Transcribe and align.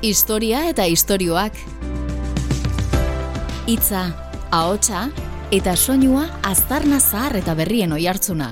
Historia 0.00 0.62
eta 0.64 0.86
istorioak. 0.88 1.52
Hitza, 3.68 4.06
ahotsa 4.48 5.10
eta 5.52 5.74
soinua 5.76 6.22
aztarna 6.40 6.96
zahar 7.00 7.36
eta 7.36 7.52
berrien 7.58 7.92
oihartzuna. 7.92 8.48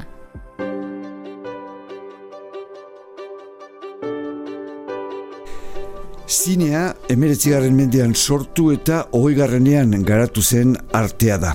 Zinea, 6.29 6.83
emeretzigarren 7.09 7.73
mendean 7.73 8.13
sortu 8.13 8.69
eta 8.75 9.07
hogeigarrenean 9.17 10.03
garatu 10.05 10.45
zen 10.45 10.77
artea 10.93 11.39
da. 11.41 11.55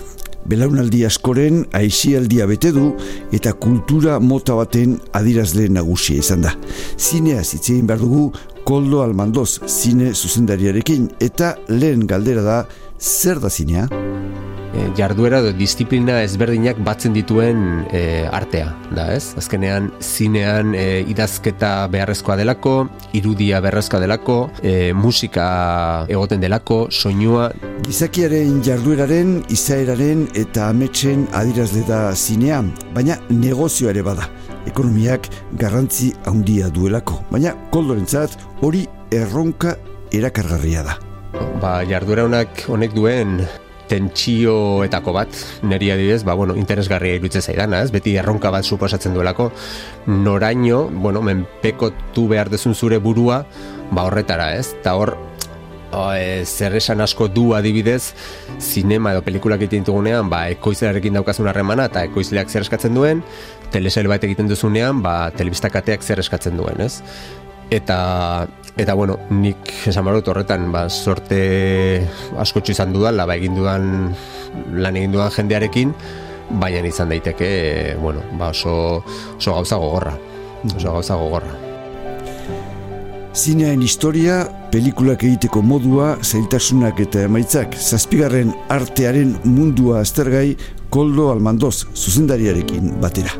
Belaunaldi 0.49 1.03
askoren 1.05 1.67
aixialdia 1.77 2.47
bete 2.49 2.73
du 2.73 2.89
eta 3.31 3.53
kultura 3.53 4.17
mota 4.19 4.57
baten 4.57 4.97
adirazle 5.13 5.69
nagusia 5.69 6.17
izan 6.25 6.41
da. 6.49 6.55
Zinea 6.97 7.45
zitzein 7.45 7.85
behar 7.87 8.01
dugu 8.01 8.31
Koldo 8.63 9.03
Almandoz 9.03 9.59
zine 9.67 10.13
zuzendariarekin 10.13 11.09
eta 11.19 11.55
lehen 11.69 12.07
galdera 12.07 12.41
da 12.45 12.59
zer 12.99 13.43
da 13.43 13.49
zinea? 13.49 13.87
e, 14.73 14.87
jarduera 14.97 15.39
edo 15.43 15.51
disiplina 15.57 16.19
ezberdinak 16.25 16.79
batzen 16.85 17.13
dituen 17.15 17.63
e, 17.93 18.01
artea, 18.33 18.71
da 18.95 19.07
ez? 19.15 19.33
Azkenean 19.39 19.89
zinean 20.01 20.73
e, 20.77 21.03
idazketa 21.11 21.73
beharrezkoa 21.93 22.37
delako, 22.39 22.75
irudia 23.17 23.61
beharrezkoa 23.63 24.01
delako, 24.03 24.37
e, 24.61 24.93
musika 24.97 25.47
egoten 26.11 26.43
delako, 26.43 26.85
soinua. 26.91 27.51
Gizakiaren 27.87 28.61
jardueraren, 28.65 29.37
izaeraren 29.53 30.27
eta 30.39 30.69
ametsen 30.73 31.27
adirazle 31.35 31.85
da 31.87 32.05
zinea, 32.15 32.63
baina 32.95 33.19
negozio 33.29 33.91
ere 33.93 34.05
bada. 34.05 34.29
Ekonomiak 34.69 35.27
garrantzi 35.59 36.13
handia 36.29 36.69
duelako, 36.73 37.19
baina 37.31 37.51
koldorentzat 37.73 38.37
hori 38.63 38.85
erronka 39.11 39.75
erakargarria 40.15 40.85
da. 40.87 40.95
Ba, 41.61 41.81
jarduera 41.89 42.25
honak 42.27 42.65
honek 42.71 42.93
duen 42.95 43.41
tentsioetako 43.91 45.13
bat, 45.13 45.35
neri 45.67 45.91
adibidez, 45.93 46.23
ba, 46.25 46.35
bueno, 46.39 46.55
interesgarria 46.57 47.17
iruditzen 47.17 47.43
zaidana, 47.43 47.83
ez? 47.83 47.91
Beti 47.93 48.15
erronka 48.17 48.51
bat 48.53 48.65
suposatzen 48.65 49.13
duelako, 49.13 49.49
noraino, 50.07 50.85
bueno, 50.89 51.21
menpeko 51.25 51.91
tu 52.15 52.27
behar 52.31 52.49
dezun 52.53 52.73
zure 52.73 52.97
burua, 53.03 53.43
ba, 53.91 54.07
horretara, 54.07 54.53
ez? 54.57 54.73
Ta 54.85 54.95
hor, 54.97 55.13
e, 56.15 56.43
zer 56.45 56.75
esan 56.79 57.03
asko 57.03 57.27
du 57.31 57.51
adibidez, 57.57 58.13
zinema 58.59 59.13
edo 59.13 59.23
pelikulak 59.25 59.61
egiten 59.61 59.85
ditugunean, 59.85 60.29
ba, 60.31 60.47
ekoizlearekin 60.55 61.19
daukazun 61.19 61.49
harremana, 61.51 61.87
eta 61.91 62.03
ekoizleak 62.09 62.49
zer 62.49 62.65
eskatzen 62.65 62.97
duen, 62.97 63.23
telesail 63.73 64.09
bat 64.11 64.23
egiten 64.27 64.51
duzunean, 64.51 65.01
ba, 65.05 65.31
telebistakateak 65.37 66.03
zer 66.03 66.23
eskatzen 66.23 66.59
duen, 66.59 66.83
ez? 66.83 66.99
Eta, 67.73 67.97
Eta 68.73 68.95
bueno, 68.97 69.19
nik 69.29 69.69
esan 69.85 70.05
barut 70.07 70.27
horretan, 70.31 70.71
ba, 70.73 70.87
sorte 70.89 71.37
askotxo 72.41 72.73
izan 72.73 72.93
dudala, 72.95 73.27
ba, 73.29 73.35
egin 73.37 73.53
dudan, 73.59 73.83
lan 74.73 74.97
egin 74.97 75.13
dudan 75.13 75.29
jendearekin, 75.35 75.91
baina 76.57 76.81
izan 76.89 77.13
daiteke, 77.13 77.51
bueno, 78.01 78.25
ba, 78.39 78.49
oso, 78.49 79.03
oso 79.37 79.53
gauza 79.59 79.77
gogorra. 79.77 80.15
Oso 80.73 80.89
gauza 80.89 81.19
gogorra. 81.21 81.53
Zineaen 83.33 83.81
historia, 83.81 84.43
pelikulak 84.69 85.23
egiteko 85.25 85.63
modua, 85.65 86.11
zailtasunak 86.21 86.99
eta 87.01 87.23
emaitzak, 87.25 87.73
zazpigarren 87.73 88.51
artearen 88.69 89.31
mundua 89.41 90.03
aztergai, 90.05 90.51
koldo 90.93 91.31
almandoz, 91.31 91.87
zuzendariarekin 91.97 92.91
batera. 93.01 93.33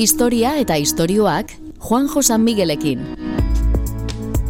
Historia 0.00 0.54
eta 0.62 0.78
istorioak 0.80 1.52
Juan 1.90 2.08
Josan 2.08 2.40
Miguelekin. 2.40 3.04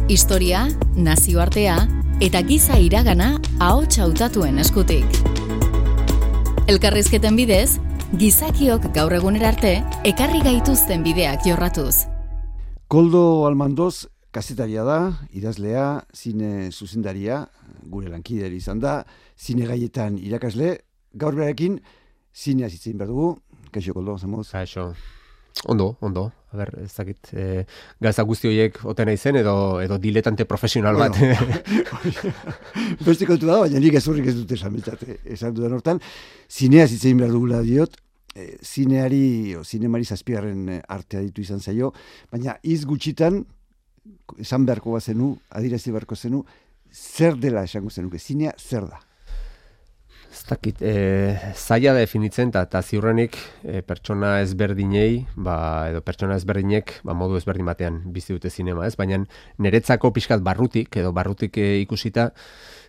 Historia, 0.07 0.63
nazioartea 0.95 1.75
eta 2.23 2.39
giza 2.47 2.79
iragana 2.79 3.33
ahots 3.59 3.99
hautatuen 3.99 4.63
eskutik. 4.63 5.19
Elkarrizketen 6.71 7.35
bidez, 7.35 7.81
gizakiok 8.15 8.93
gaur 8.95 9.19
egunera 9.19 9.51
ekarri 10.07 10.39
gaituzten 10.39 11.03
bideak 11.03 11.43
jorratuz. 11.43 12.07
Koldo 12.91 13.45
Almandoz 13.47 14.09
kazetaria 14.35 14.83
da, 14.83 14.97
idazlea, 15.31 16.01
zine 16.11 16.67
zuzendaria, 16.75 17.37
gure 17.87 18.11
lankideri 18.11 18.57
izan 18.59 18.81
da, 18.83 18.97
zine 19.39 19.63
gaietan 19.69 20.17
irakasle, 20.19 20.73
gaur 21.15 21.37
berarekin, 21.37 21.77
zinea 22.35 22.67
zitzen 22.67 22.99
behar 22.99 23.13
dugu, 23.13 23.29
kaixo 23.71 23.95
Koldo, 23.95 24.17
zamoz? 24.19 24.49
Kaixo, 24.51 24.89
Ondo, 25.71 25.97
ondo. 26.01 26.31
A 26.51 26.57
ber, 26.57 26.73
ez 26.83 26.91
dakit, 26.91 27.31
e, 27.31 27.63
gaza 28.03 28.23
guzti 28.27 28.49
horiek 28.49 28.81
oten 28.87 29.09
izen 29.13 29.39
edo, 29.39 29.55
edo 29.79 29.97
diletante 30.01 30.43
profesional 30.43 30.99
bat. 30.99 31.15
Bueno, 31.15 32.27
Beste 33.07 33.27
kontu 33.29 33.47
da, 33.47 33.61
baina 33.63 33.79
nik 33.79 33.95
ezurrik 33.99 34.27
ez 34.27 34.35
dute 34.35 34.59
esan 34.59 34.75
betzate, 34.75 35.21
esan 35.31 35.55
dudan 35.55 35.77
hortan. 35.77 36.03
Zinea 36.51 36.89
zitzein 36.91 37.19
behar 37.23 37.31
dugula 37.31 37.61
diot, 37.63 37.95
e, 38.35 38.57
zineari, 38.61 39.55
o, 39.55 39.63
zinemari 39.63 40.05
zazpigarren 40.05 40.67
eh, 40.69 40.81
artea 40.87 41.21
ditu 41.25 41.43
izan 41.43 41.59
zaio, 41.59 41.91
baina 42.31 42.57
iz 42.63 42.83
gutxitan, 42.85 43.43
esan 44.41 44.65
beharko 44.65 44.95
bat 44.95 45.03
zenu, 45.11 45.35
adirazi 45.49 45.91
beharko 45.91 46.15
zenu, 46.15 46.43
zer 46.91 47.37
dela 47.39 47.63
esango 47.67 47.89
zenuke, 47.89 48.19
zinea 48.19 48.53
zer 48.57 48.87
da? 48.89 48.99
Ez 50.31 50.45
dakit, 50.47 50.79
e, 50.79 51.35
zaila 51.59 51.91
definitzen, 51.97 52.53
eta 52.55 52.79
ziurrenik 52.79 53.35
e, 53.67 53.81
pertsona 53.83 54.37
ezberdinei, 54.39 55.25
ba, 55.35 55.55
edo 55.91 55.99
pertsona 56.07 56.37
ezberdinek, 56.39 56.93
ba, 57.03 57.11
modu 57.19 57.35
ezberdin 57.35 57.67
batean 57.67 57.97
bizi 58.15 58.31
dute 58.31 58.47
zinema, 58.49 58.85
ez? 58.87 58.95
Baina 58.95 59.19
niretzako 59.59 60.13
pixkat 60.15 60.39
barrutik, 60.45 60.95
edo 61.01 61.11
barrutik 61.11 61.59
e, 61.59 61.65
ikusita, 61.83 62.29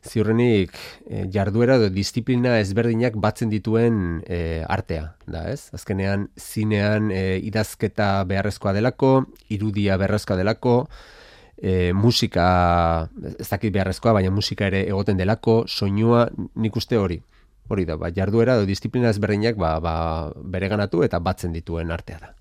ziurrenik 0.06 0.78
e, 1.08 1.24
jarduera 1.34 1.80
edo 1.80 1.88
disiplina 1.90 2.60
ezberdinak 2.62 3.18
batzen 3.22 3.50
dituen 3.50 4.20
e, 4.22 4.62
artea, 4.62 5.08
da, 5.26 5.48
ez? 5.50 5.66
Azkenean, 5.74 6.28
zinean 6.38 7.10
e, 7.10 7.40
idazketa 7.50 8.12
beharrezkoa 8.30 8.76
delako, 8.78 9.16
irudia 9.50 9.98
beharrezkoa 9.98 10.38
delako, 10.38 10.76
e, 11.62 11.92
musika, 11.94 13.08
ez 13.38 13.46
dakit 13.46 13.72
beharrezkoa, 13.72 14.16
baina 14.18 14.34
musika 14.34 14.66
ere 14.66 14.82
egoten 14.88 15.20
delako, 15.20 15.62
soinua, 15.70 16.26
nik 16.58 16.76
uste 16.76 16.98
hori 16.98 17.22
hori 17.72 17.86
da, 17.88 17.96
ba, 17.96 18.10
jarduera 18.14 18.58
edo 18.58 18.66
disiplina 18.68 19.10
ezberdinak 19.12 19.56
ba, 19.60 19.76
ba, 19.80 19.94
bere 20.54 20.68
ganatu 20.72 21.02
eta 21.06 21.20
batzen 21.22 21.54
dituen 21.54 21.92
artea 21.94 22.20
da. 22.20 22.32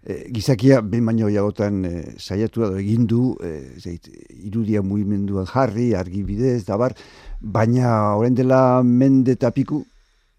E, 0.00 0.30
gizakia, 0.32 0.80
ben 0.80 1.04
baino 1.04 1.28
jagotan 1.32 1.84
e, 1.84 1.94
saiatu 2.16 2.64
da 2.64 2.70
egin 2.80 3.06
du, 3.10 3.34
e, 3.44 3.52
zeit, 3.80 4.08
irudia 4.38 4.82
mugimenduan 4.86 5.48
jarri, 5.50 5.90
argi 5.98 6.22
bidez, 6.24 6.64
dabar, 6.68 6.94
baina 7.40 8.14
horren 8.16 8.38
dela 8.38 8.82
mende 8.86 9.36
tapiku, 9.36 9.82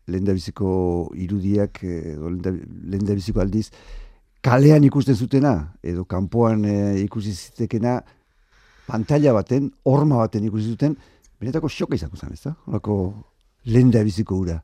lehen 0.10 0.26
biziko 0.32 0.72
irudiak, 1.14 1.84
e, 1.84 2.16
lehen 2.18 3.12
biziko 3.14 3.44
aldiz, 3.44 3.70
kalean 4.42 4.84
ikusten 4.84 5.16
zutena, 5.16 5.54
edo 5.84 6.06
kanpoan 6.10 6.66
e, 6.66 6.76
ikusi 7.04 7.34
zitekena, 7.34 8.00
pantalla 8.88 9.34
baten, 9.38 9.70
horma 9.86 10.24
baten 10.24 10.50
ikusi 10.50 10.74
zuten, 10.74 10.98
benetako 11.40 11.70
xoka 11.70 11.96
izango 11.96 12.18
zen, 12.18 12.34
ez 12.34 12.44
da? 12.44 12.56
Horako 12.68 12.98
lehen 13.66 13.94
da 13.94 14.04
biziko 14.04 14.42
ura. 14.42 14.60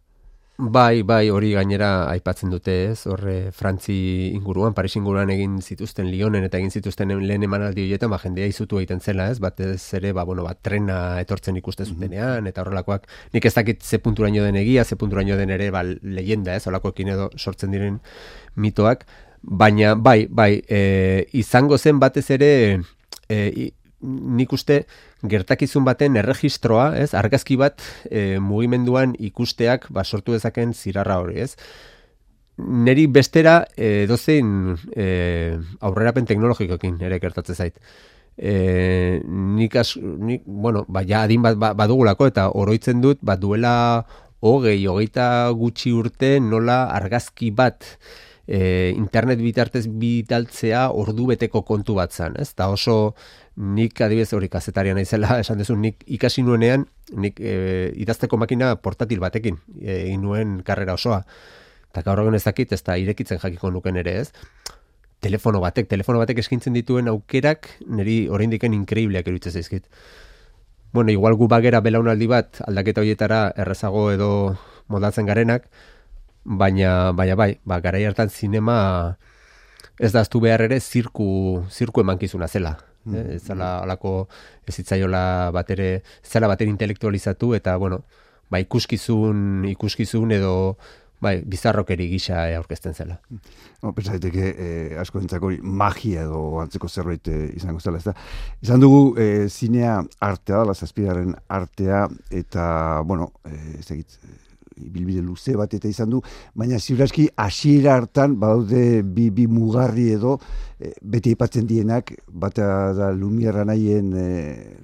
Bai, 0.57 1.03
bai, 1.05 1.27
hori 1.29 1.51
gainera 1.53 2.07
aipatzen 2.09 2.49
dute 2.49 2.73
ez, 2.87 3.03
horre 3.05 3.51
Frantzi 3.53 3.93
inguruan, 4.33 4.73
Paris 4.73 4.95
inguruan 4.97 5.29
egin 5.29 5.59
zituzten 5.61 6.07
Lyonen 6.09 6.47
eta 6.47 6.57
egin 6.57 6.73
zituzten 6.73 7.13
lehen 7.29 7.45
emanaldi 7.45 7.83
horietan, 7.85 8.09
ba, 8.09 8.17
jendea 8.23 8.49
izutu 8.49 8.79
egiten 8.81 8.97
zela 8.97 9.27
ez, 9.29 9.37
bat 9.37 9.61
ez 9.61 9.83
ere, 9.93 10.15
ba, 10.17 10.25
bueno, 10.25 10.41
ba, 10.47 10.55
trena 10.57 11.19
etortzen 11.21 11.61
ikuste 11.61 11.85
mhm. 11.85 11.93
zutenean, 11.93 12.49
eta 12.49 12.65
horrelakoak, 12.65 13.05
nik 13.37 13.45
ez 13.45 13.53
dakit 13.53 13.85
ze 13.85 14.01
punturaino 14.01 14.49
den 14.49 14.57
egia, 14.57 14.83
ze 14.83 14.97
punturaino 14.97 15.37
den 15.37 15.53
ere, 15.53 15.69
ba, 15.69 15.85
leyenda 15.85 16.57
ez, 16.57 16.65
horrelakoekin 16.65 17.13
edo 17.13 17.29
sortzen 17.37 17.77
diren 17.77 18.01
mitoak, 18.57 19.05
baina, 19.47 19.95
bai, 19.95 20.27
bai, 20.29 20.61
e, 20.67 21.27
izango 21.39 21.77
zen 21.77 21.99
batez 21.99 22.27
ere, 22.35 22.81
e, 23.31 23.71
nik 24.03 24.51
uste 24.53 24.81
gertakizun 25.25 25.85
baten 25.87 26.19
erregistroa, 26.19 26.91
ez, 26.99 27.13
argazki 27.17 27.57
bat 27.57 27.81
e, 28.11 28.37
mugimenduan 28.43 29.15
ikusteak 29.17 29.87
ba, 29.89 30.03
sortu 30.03 30.35
dezaken 30.35 30.75
zirarra 30.75 31.21
hori, 31.23 31.39
ez. 31.47 31.55
Neri 32.57 33.07
bestera 33.07 33.61
e, 33.77 34.05
dozein 34.09 34.75
e, 34.95 35.57
aurrerapen 35.79 36.27
teknologikokin 36.27 36.99
ere 37.05 37.21
gertatzen 37.23 37.55
zait. 37.55 37.79
E, 38.37 39.21
nik, 39.23 39.79
as, 39.79 39.95
nik, 39.97 40.43
bueno, 40.45 40.83
ba, 40.89 41.05
ja 41.07 41.23
adin 41.23 41.45
bat 41.45 41.57
ba, 41.57 41.73
badugulako 41.77 42.27
eta 42.29 42.49
oroitzen 42.53 43.01
dut, 43.01 43.23
bat 43.25 43.39
duela 43.41 43.73
hogei, 44.45 44.83
hogeita 44.85 45.49
gutxi 45.57 45.95
urte 45.95 46.37
nola 46.43 46.83
argazki 46.93 47.49
bat 47.55 47.95
e, 48.47 48.93
internet 48.95 49.41
bitartez 49.43 49.85
bitaltzea 49.87 50.87
ordu 50.95 51.27
beteko 51.33 51.63
kontu 51.67 51.97
bat 51.99 52.15
zan, 52.15 52.37
ez? 52.39 52.53
Ta 52.55 52.69
oso 52.73 53.13
nik 53.55 53.99
adibidez 54.01 54.31
hori 54.33 54.49
kazetaria 54.49 54.95
naizela 54.95 55.37
esan 55.43 55.59
duzu 55.61 55.75
nik 55.75 56.03
ikasi 56.07 56.43
nuenean 56.47 56.87
nik 57.13 57.39
e, 57.39 57.91
idazteko 57.95 58.39
makina 58.39 58.75
portatil 58.81 59.19
batekin 59.19 59.59
egin 59.81 60.23
nuen 60.23 60.61
karrera 60.63 60.95
osoa 60.97 61.23
eta 61.91 62.03
gaur 62.05 62.23
egun 62.23 62.35
ez 62.37 62.43
dakit 62.45 62.73
ez 62.73 62.83
da 62.83 62.97
irekitzen 62.97 63.39
jakiko 63.41 63.71
nuken 63.71 63.97
ere 63.97 64.19
ez 64.21 64.31
telefono 65.19 65.59
batek, 65.63 65.87
telefono 65.89 66.21
batek 66.21 66.41
eskintzen 66.43 66.75
dituen 66.77 67.09
aukerak, 67.11 67.69
niri 67.89 68.17
oraindiken 68.29 68.75
inkreibleak 68.77 69.27
eruditzen 69.27 69.55
zaizkit. 69.55 69.87
Bueno, 70.93 71.11
igual 71.11 71.35
gu 71.35 71.47
bagera 71.51 71.81
belaunaldi 71.81 72.27
bat 72.31 72.61
aldaketa 72.67 73.03
hoietara 73.03 73.41
errezago 73.57 74.07
edo 74.13 74.29
moldatzen 74.87 75.27
garenak, 75.27 75.67
baina, 76.47 77.11
baina 77.11 77.35
bai, 77.35 77.51
ba, 77.67 77.79
garai 77.83 78.05
hartan 78.07 78.29
zinema 78.29 79.17
ez 79.99 80.11
da 80.13 80.21
aztu 80.23 80.39
behar 80.39 80.63
ere 80.67 80.79
zirku, 80.79 81.63
zirku 81.69 82.01
emankizuna 82.01 82.47
zela. 82.47 82.77
Mm. 83.05 83.15
Eh, 83.15 83.35
ez 83.35 83.41
zela 83.43 83.77
alako 83.83 84.27
ez 84.67 84.75
zitzaiola 84.75 85.51
bat 85.55 85.69
ere, 85.75 85.89
zela 86.23 86.47
bat 86.47 86.61
intelektualizatu 86.61 87.53
eta, 87.57 87.75
bueno, 87.77 88.03
ba, 88.49 88.61
ikuskizun, 88.63 89.65
ikuskizun 89.73 90.31
edo 90.31 90.55
bai, 91.23 91.41
bizarrokeri 91.49 92.07
gisa 92.11 92.43
aurkezten 92.59 92.93
zela. 92.93 93.17
No, 93.81 93.91
Pensa 93.97 94.15
daiteke 94.15 94.51
eh, 94.53 94.99
asko 95.01 95.19
entzako 95.19 95.51
magia 95.61 96.23
edo 96.27 96.61
antzeko 96.61 96.87
zerbait 96.87 97.27
eh, 97.33 97.47
izango 97.57 97.81
zela, 97.81 97.99
ez 97.99 98.07
da. 98.07 98.13
Izan 98.63 98.83
dugu 98.83 99.01
eh, 99.19 99.47
zinea 99.49 99.97
artea, 100.23 100.63
la 100.67 100.75
zazpidaren 100.77 101.33
artea, 101.59 102.05
eta, 102.29 102.67
bueno, 103.05 103.31
eh, 103.49 103.79
ez 103.79 103.89
egit, 103.97 104.19
bilbide 104.77 105.21
luze 105.21 105.55
bat 105.57 105.73
eta 105.73 105.89
izan 105.89 106.11
du, 106.13 106.21
baina 106.55 106.79
ziurazki 106.79 107.27
hasiera 107.35 107.95
hartan 107.97 108.37
badaude 108.39 109.03
bi, 109.03 109.29
bi 109.29 109.47
mugarri 109.47 110.11
edo 110.15 110.37
eh, 110.79 110.93
beti 111.01 111.35
ipatzen 111.35 111.67
dienak, 111.67 112.13
bata 112.27 112.93
da 112.97 113.11
Lumierra 113.11 113.65
nahien 113.65 114.13
e, 114.13 114.27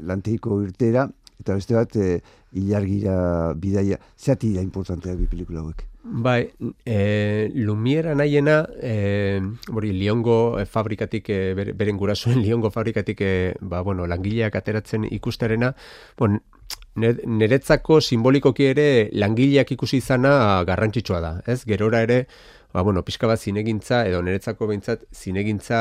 lanteiko 0.03 0.61
irtera, 0.63 1.07
eta 1.39 1.57
beste 1.59 1.75
bat 1.77 1.95
e, 1.97 2.21
ilargira 2.59 3.53
bidaia. 3.59 3.97
Zerati 4.17 4.53
da 4.55 4.61
importantea 4.61 5.15
bi 5.17 5.27
pelikula 5.29 5.63
hauek? 5.63 5.83
Bai, 6.03 6.51
e, 6.85 7.49
Lumiera 7.55 8.13
nahiena, 8.13 8.67
e, 8.81 9.39
bori, 9.71 9.93
Liongo 9.95 10.59
fabrikatik, 10.67 11.29
e, 11.31 11.53
beren 11.55 11.97
gurasoen 11.97 12.41
Liongo 12.43 12.71
fabrikatik, 12.71 13.21
e, 13.21 13.53
ba, 13.61 13.79
bueno, 13.81 14.07
langileak 14.07 14.55
ateratzen 14.59 15.07
ikustarena, 15.09 15.73
bon, 16.19 16.41
niretzako 16.95 17.99
simbolikoki 18.01 18.67
ere 18.69 18.87
langileak 19.17 19.71
ikusi 19.73 19.97
izana 19.97 20.63
garrantzitsua 20.67 21.21
da, 21.23 21.31
ez? 21.47 21.63
Gerora 21.65 22.03
ere, 22.05 22.27
ba, 22.73 22.81
bueno, 22.81 23.01
pixka 23.03 23.27
bat 23.27 23.41
zinegintza, 23.41 24.03
edo 24.09 24.21
niretzako 24.21 24.67
behintzat 24.69 25.07
zinegintza 25.13 25.79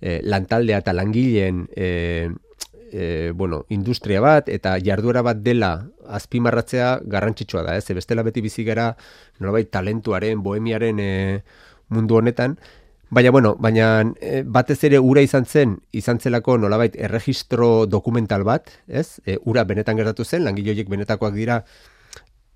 e, 0.00 0.20
lantaldea 0.22 0.78
eta 0.84 0.94
langileen 0.94 1.66
e, 1.74 2.30
e, 2.92 3.32
bueno, 3.34 3.64
industria 3.68 4.20
bat 4.22 4.48
eta 4.48 4.76
jarduera 4.84 5.22
bat 5.26 5.42
dela 5.42 5.72
azpimarratzea 6.06 7.00
garrantzitsua 7.04 7.64
da, 7.66 7.76
ez? 7.76 7.88
E, 7.90 7.98
bestela 7.98 8.22
beti 8.22 8.44
bizi 8.44 8.64
gara 8.64 8.92
nolabait 9.40 9.70
talentuaren, 9.74 10.42
bohemiaren 10.42 11.02
e, 11.02 11.10
mundu 11.88 12.18
honetan, 12.20 12.58
Baina, 13.10 13.30
bueno, 13.30 13.54
baina 13.56 14.04
e, 14.20 14.42
batez 14.44 14.82
ere 14.84 14.98
ura 15.00 15.22
izan 15.24 15.46
zen, 15.46 15.78
izan 15.96 16.18
zelako 16.20 16.58
nolabait 16.60 16.96
erregistro 16.96 17.86
dokumental 17.86 18.44
bat, 18.44 18.68
ez? 18.86 19.22
E, 19.24 19.38
ura 19.48 19.64
benetan 19.64 19.96
gertatu 19.96 20.26
zen, 20.28 20.44
langiloiek 20.44 20.90
benetakoak 20.92 21.32
dira, 21.32 21.62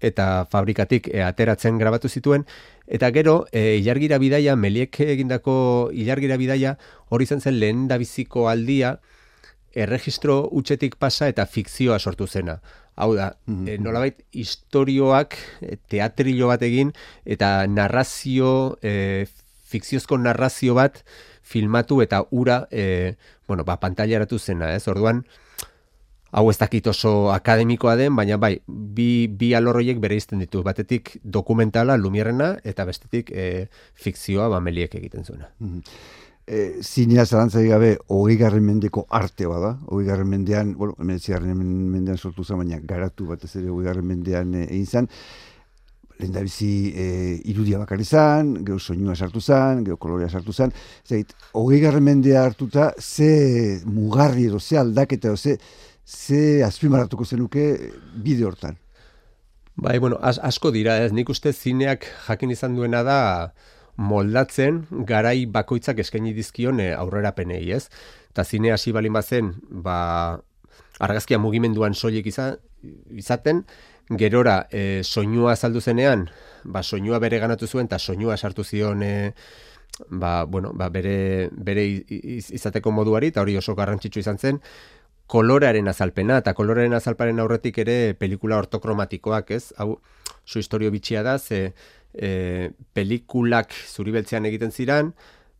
eta 0.04 0.44
fabrikatik 0.52 1.08
e, 1.08 1.22
ateratzen 1.24 1.78
grabatu 1.80 2.10
zituen, 2.12 2.44
eta 2.84 3.08
gero, 3.16 3.46
e, 3.50 3.78
ilargira 3.80 4.18
bidaia, 4.20 4.56
meliek 4.56 5.00
egindako 5.00 5.54
ilargira 5.96 6.36
bidaia, 6.36 6.76
hori 7.08 7.24
izan 7.24 7.40
zen 7.40 7.56
lehen 7.56 7.88
da 7.88 7.96
biziko 8.02 8.50
aldia, 8.52 8.98
erregistro 9.72 10.42
utxetik 10.52 10.98
pasa 11.00 11.30
eta 11.32 11.46
fikzioa 11.48 11.96
sortu 11.98 12.26
zena. 12.26 12.60
Hau 12.94 13.14
da, 13.16 13.38
mm 13.46 13.64
-hmm. 13.64 13.80
nolabait 13.80 14.20
historioak 14.32 15.38
eh, 15.62 15.78
teatrilo 15.88 16.48
bat 16.48 16.62
egin 16.62 16.92
eta 17.24 17.66
narrazio, 17.66 18.76
e, 18.82 19.24
fikziozko 19.72 20.18
narrazio 20.20 20.76
bat 20.78 21.02
filmatu 21.42 22.02
eta 22.04 22.22
ura, 22.30 22.66
e, 22.70 23.16
bueno, 23.48 23.64
ba, 23.64 23.78
pantailaratu 23.82 24.38
zena, 24.38 24.72
ez? 24.76 24.86
Orduan, 24.92 25.24
hau 26.32 26.46
ez 26.50 26.56
dakit 26.60 26.86
oso 26.92 27.32
akademikoa 27.34 27.96
den, 28.00 28.16
baina 28.16 28.38
bai, 28.40 28.54
bi, 28.66 29.28
bi 29.28 29.52
alorroiek 29.58 30.00
bere 30.00 30.16
izten 30.20 30.44
ditu. 30.44 30.62
Batetik 30.64 31.16
dokumentala, 31.22 31.98
lumierrena, 32.00 32.54
eta 32.64 32.86
bestetik 32.88 33.32
e, 33.34 33.68
fikzioa, 33.94 34.48
ba, 34.52 34.60
meliek 34.64 35.00
egiten 35.00 35.28
zuena. 35.28 35.50
Mm 35.60 35.80
e, 36.46 36.82
zinea 36.82 37.24
zalantzai 37.26 37.66
gabe 37.68 37.92
hogei 38.08 38.36
garren 38.40 38.64
mendeko 38.66 39.06
arte 39.10 39.46
bada, 39.46 39.76
hogei 39.86 40.06
garren 40.08 40.28
mendean, 40.28 40.74
bueno, 40.78 40.96
emeletzi 41.00 41.32
garren 41.34 41.56
mendean 41.56 42.18
sortu 42.18 42.44
zen, 42.44 42.58
baina 42.62 42.80
garatu 42.82 43.28
bat 43.30 43.44
ez 43.44 43.54
ere 43.56 43.70
hogei 43.70 43.88
garren 43.88 44.08
mendean 44.08 44.54
e, 44.54 44.66
egin 44.68 44.86
zen, 44.86 45.10
lehen 46.18 46.34
bizi 46.44 46.92
e, 46.94 47.06
irudia 47.50 47.78
bakar 47.80 48.00
izan, 48.00 48.54
geho 48.66 48.78
soinua 48.78 49.16
sartu 49.16 49.40
zen, 49.40 49.84
geho 49.86 49.96
kolorea 49.96 50.28
sartu 50.28 50.52
zen, 50.52 50.72
zait, 51.04 51.32
hogei 51.52 51.80
garren 51.80 52.04
mendea 52.04 52.44
hartuta, 52.44 52.92
ze 52.98 53.80
mugarri 53.84 54.46
edo, 54.50 54.60
ze 54.60 54.78
aldaketa 54.78 55.32
edo, 55.32 55.36
ze, 55.36 55.58
ze 56.04 56.62
azpimarratuko 56.64 57.24
zenuke 57.24 57.92
bide 58.14 58.44
hortan. 58.44 58.78
Bai, 59.74 59.98
bueno, 59.98 60.18
asko 60.20 60.70
dira, 60.70 60.98
ez 61.00 61.12
nik 61.16 61.30
uste 61.32 61.52
zineak 61.52 62.04
jakin 62.26 62.50
izan 62.52 62.76
duena 62.76 63.02
da, 63.02 63.20
moldatzen 63.96 64.82
garai 65.08 65.44
bakoitzak 65.46 66.00
eskaini 66.00 66.32
dizkion 66.36 66.80
e, 66.80 66.92
aurrerapenei, 66.96 67.64
ez? 67.72 67.88
Ta 68.32 68.44
zine 68.44 68.72
hasi 68.72 68.92
balin 68.92 69.12
bazen, 69.12 69.52
ba 69.68 70.40
argazkia 71.02 71.38
mugimenduan 71.40 71.94
soilik 71.94 72.28
izaten, 72.28 73.64
gerora 74.08 74.66
e, 74.70 75.02
soinua 75.02 75.52
azaldu 75.52 75.80
zenean, 75.80 76.28
ba 76.64 76.82
soinua 76.82 77.18
bere 77.18 77.38
ganatu 77.38 77.66
zuen 77.66 77.88
ta 77.88 77.98
soinua 77.98 78.36
sartu 78.36 78.64
zion 78.64 79.02
e, 79.02 79.34
ba, 80.08 80.44
bueno, 80.44 80.72
ba, 80.74 80.88
bere, 80.88 81.48
bere 81.52 81.84
izateko 82.08 82.90
moduari, 82.90 83.28
eta 83.32 83.42
hori 83.42 83.56
oso 83.56 83.74
garrantzitsu 83.74 84.20
izan 84.20 84.38
zen, 84.38 84.60
koloraren 85.26 85.88
azalpena, 85.88 86.38
eta 86.42 86.54
koloraren 86.54 86.94
azalparen 86.96 87.40
aurretik 87.40 87.78
ere 87.84 88.14
pelikula 88.18 88.58
ortokromatikoak, 88.60 89.50
ez? 89.50 89.72
Hau, 89.78 90.00
su 90.44 90.58
historio 90.58 90.90
bitxia 90.90 91.22
da, 91.22 91.38
ze 91.38 91.72
e, 92.12 92.72
pelikulak 92.92 93.72
zuribeltzean 93.72 94.46
egiten 94.50 94.72
ziran, 94.72 95.12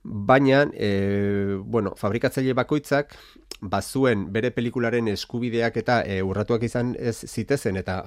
baina, 0.02 0.64
e, 0.74 1.58
bueno, 1.62 1.94
fabrikatzaile 1.96 2.54
bakoitzak, 2.58 3.14
bazuen 3.62 4.24
bere 4.34 4.50
pelikularen 4.50 5.06
eskubideak 5.12 5.76
eta 5.78 6.00
e, 6.02 6.18
urratuak 6.26 6.64
izan 6.66 6.96
ez 6.98 7.14
zitezen, 7.28 7.78
eta 7.78 8.00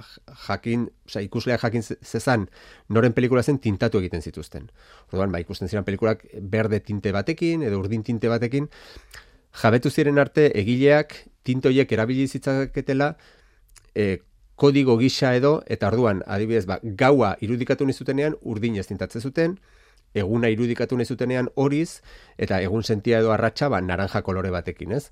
jakin, 0.47 0.89
oza, 1.07 1.24
ikusleak 1.24 1.63
jakin 1.63 1.86
zezan, 1.86 2.50
noren 2.89 3.15
pelikula 3.15 3.44
zen 3.44 3.62
tintatu 3.63 4.01
egiten 4.03 4.21
zituzten. 4.21 4.68
Orduan, 5.13 5.31
ba, 5.31 5.39
ikusten 5.39 5.71
ziren 5.71 5.88
pelikulak 5.88 6.25
berde 6.42 6.81
tinte 6.83 7.15
batekin, 7.15 7.63
edo 7.63 7.80
urdin 7.80 8.03
tinte 8.03 8.30
batekin, 8.31 8.68
jabetu 9.62 9.89
ziren 9.89 10.19
arte 10.19 10.50
egileak 10.59 11.15
tintoiek 11.48 11.91
erabili 11.96 12.27
zitzaketela 12.27 13.13
e, 13.96 14.17
kodigo 14.60 14.98
gisa 15.00 15.31
edo, 15.36 15.62
eta 15.72 15.88
orduan, 15.88 16.22
adibidez, 16.27 16.65
ba, 16.67 16.81
gaua 16.84 17.36
irudikatu 17.39 17.88
nezutenean 17.88 18.36
urdin 18.43 18.75
ez 18.75 18.88
tintatzen 18.91 19.24
zuten, 19.24 19.55
eguna 20.15 20.50
irudikatu 20.50 20.98
nezutenean 20.98 21.50
horiz, 21.55 22.01
eta 22.38 22.62
egun 22.63 22.84
sentia 22.84 23.19
edo 23.19 23.34
arratsa 23.36 23.69
ba, 23.69 23.81
naranja 23.81 24.24
kolore 24.24 24.51
batekin, 24.53 24.95
ez? 24.95 25.10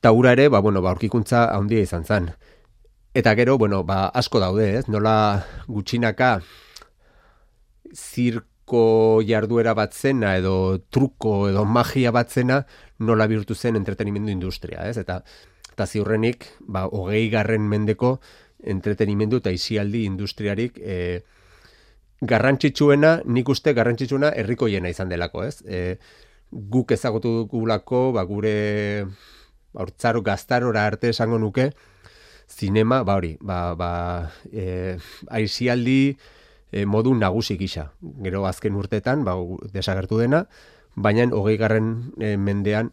Taura 0.00 0.32
ere, 0.36 0.48
ba, 0.48 0.60
bueno, 0.60 0.82
ba, 0.84 0.92
aurkikuntza 0.94 1.46
handia 1.54 1.82
izan 1.84 2.04
zen. 2.04 2.30
Eta 3.14 3.34
gero, 3.34 3.58
bueno, 3.58 3.82
ba, 3.84 4.06
asko 4.14 4.40
daude, 4.40 4.68
ez? 4.78 4.86
Nola 4.88 5.14
gutxinaka 5.68 6.38
zirko 7.94 9.20
jarduera 9.26 9.74
bat 9.74 9.94
zena 9.94 10.36
edo 10.38 10.78
truko 10.94 11.48
edo 11.50 11.64
magia 11.66 12.12
bat 12.14 12.30
zena 12.30 12.62
nola 13.00 13.26
bihurtu 13.26 13.54
zen 13.54 13.76
entretenimendu 13.76 14.30
industria, 14.30 14.86
ez? 14.88 14.96
Eta 15.00 15.22
eta 15.72 15.86
ziurrenik, 15.86 16.46
ba, 16.68 16.84
hogei 16.86 17.28
garren 17.32 17.66
mendeko 17.68 18.18
entretenimendu 18.68 19.40
eta 19.40 19.52
isialdi 19.54 20.04
industriarik 20.04 20.78
e, 20.78 21.22
garrantzitsuena, 22.20 23.20
nik 23.24 23.48
uste 23.48 23.74
garrantzitsuena 23.76 24.32
herrikoiena 24.36 24.90
izan 24.92 25.08
delako, 25.12 25.44
ez? 25.46 25.60
E, 25.64 25.98
guk 26.50 26.92
ezagutu 26.92 27.32
dugulako, 27.42 28.10
ba, 28.16 28.24
gure 28.28 29.06
haurtzaro 29.74 30.22
gaztarora 30.26 30.84
arte 30.86 31.12
esango 31.14 31.38
nuke, 31.38 31.70
zinema, 32.50 33.02
ba 33.06 33.16
hori, 33.20 33.36
ba, 33.40 33.74
ba, 33.78 33.92
e, 34.52 34.98
aizialdi 35.30 36.16
e, 36.72 36.84
modu 36.84 37.14
nagusi 37.14 37.56
gisa. 37.56 37.90
Gero 38.00 38.44
azken 38.46 38.76
urtetan, 38.76 39.24
ba, 39.24 39.38
desagertu 39.72 40.18
dena, 40.20 40.44
baina 40.96 41.28
hogei 41.32 41.56
garren 41.56 42.10
e, 42.18 42.36
mendean 42.36 42.90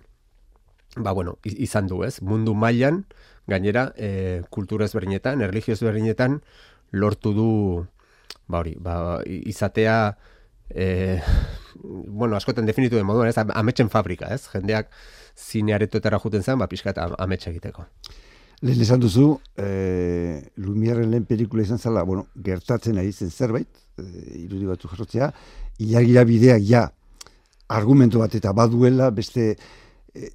ba, 0.95 1.11
bueno, 1.11 1.37
izan 1.43 1.87
du, 1.87 2.03
ez? 2.03 2.21
Mundu 2.21 2.53
mailan 2.55 3.05
gainera, 3.47 3.91
e, 3.97 4.41
kultura 4.49 4.85
ezberdinetan, 4.85 5.41
erlijio 5.41 5.75
ezberdinetan, 5.75 6.41
lortu 6.91 7.33
du, 7.35 7.49
ba, 8.47 8.59
hori, 8.59 8.75
ba, 8.79 8.97
izatea, 9.25 9.97
e, 10.69 11.19
bueno, 11.81 12.35
askotan 12.35 12.65
definitu 12.65 12.95
den 12.95 13.07
moduan, 13.07 13.29
ez? 13.29 13.37
Ametxen 13.37 13.89
fabrika, 13.93 14.31
ez? 14.33 14.47
Jendeak 14.53 14.91
zinearetoetara 15.37 16.19
juten 16.23 16.43
zen, 16.43 16.57
ba, 16.59 16.69
pixka 16.71 16.93
eta 16.95 17.09
ametxe 17.23 17.51
egiteko. 17.51 17.85
Lehen 18.65 18.81
esan 18.81 19.01
duzu, 19.03 19.35
e, 19.59 20.41
Lumierren 20.57 21.11
lehen 21.11 21.27
pelikula 21.29 21.63
izan 21.63 21.77
zala, 21.77 22.03
bueno, 22.03 22.25
gertatzen 22.43 22.97
ari 22.97 23.13
zen 23.13 23.29
zerbait, 23.29 23.69
e, 23.99 24.07
irudi 24.47 24.65
batzu 24.65 24.89
jarrotzea, 24.89 25.31
ilagira 25.77 26.23
bideak 26.25 26.63
ja 26.65 26.87
argumentu 27.67 28.23
bat 28.23 28.33
eta 28.35 28.53
baduela 28.55 29.11
beste 29.11 29.51
e, 30.15 30.29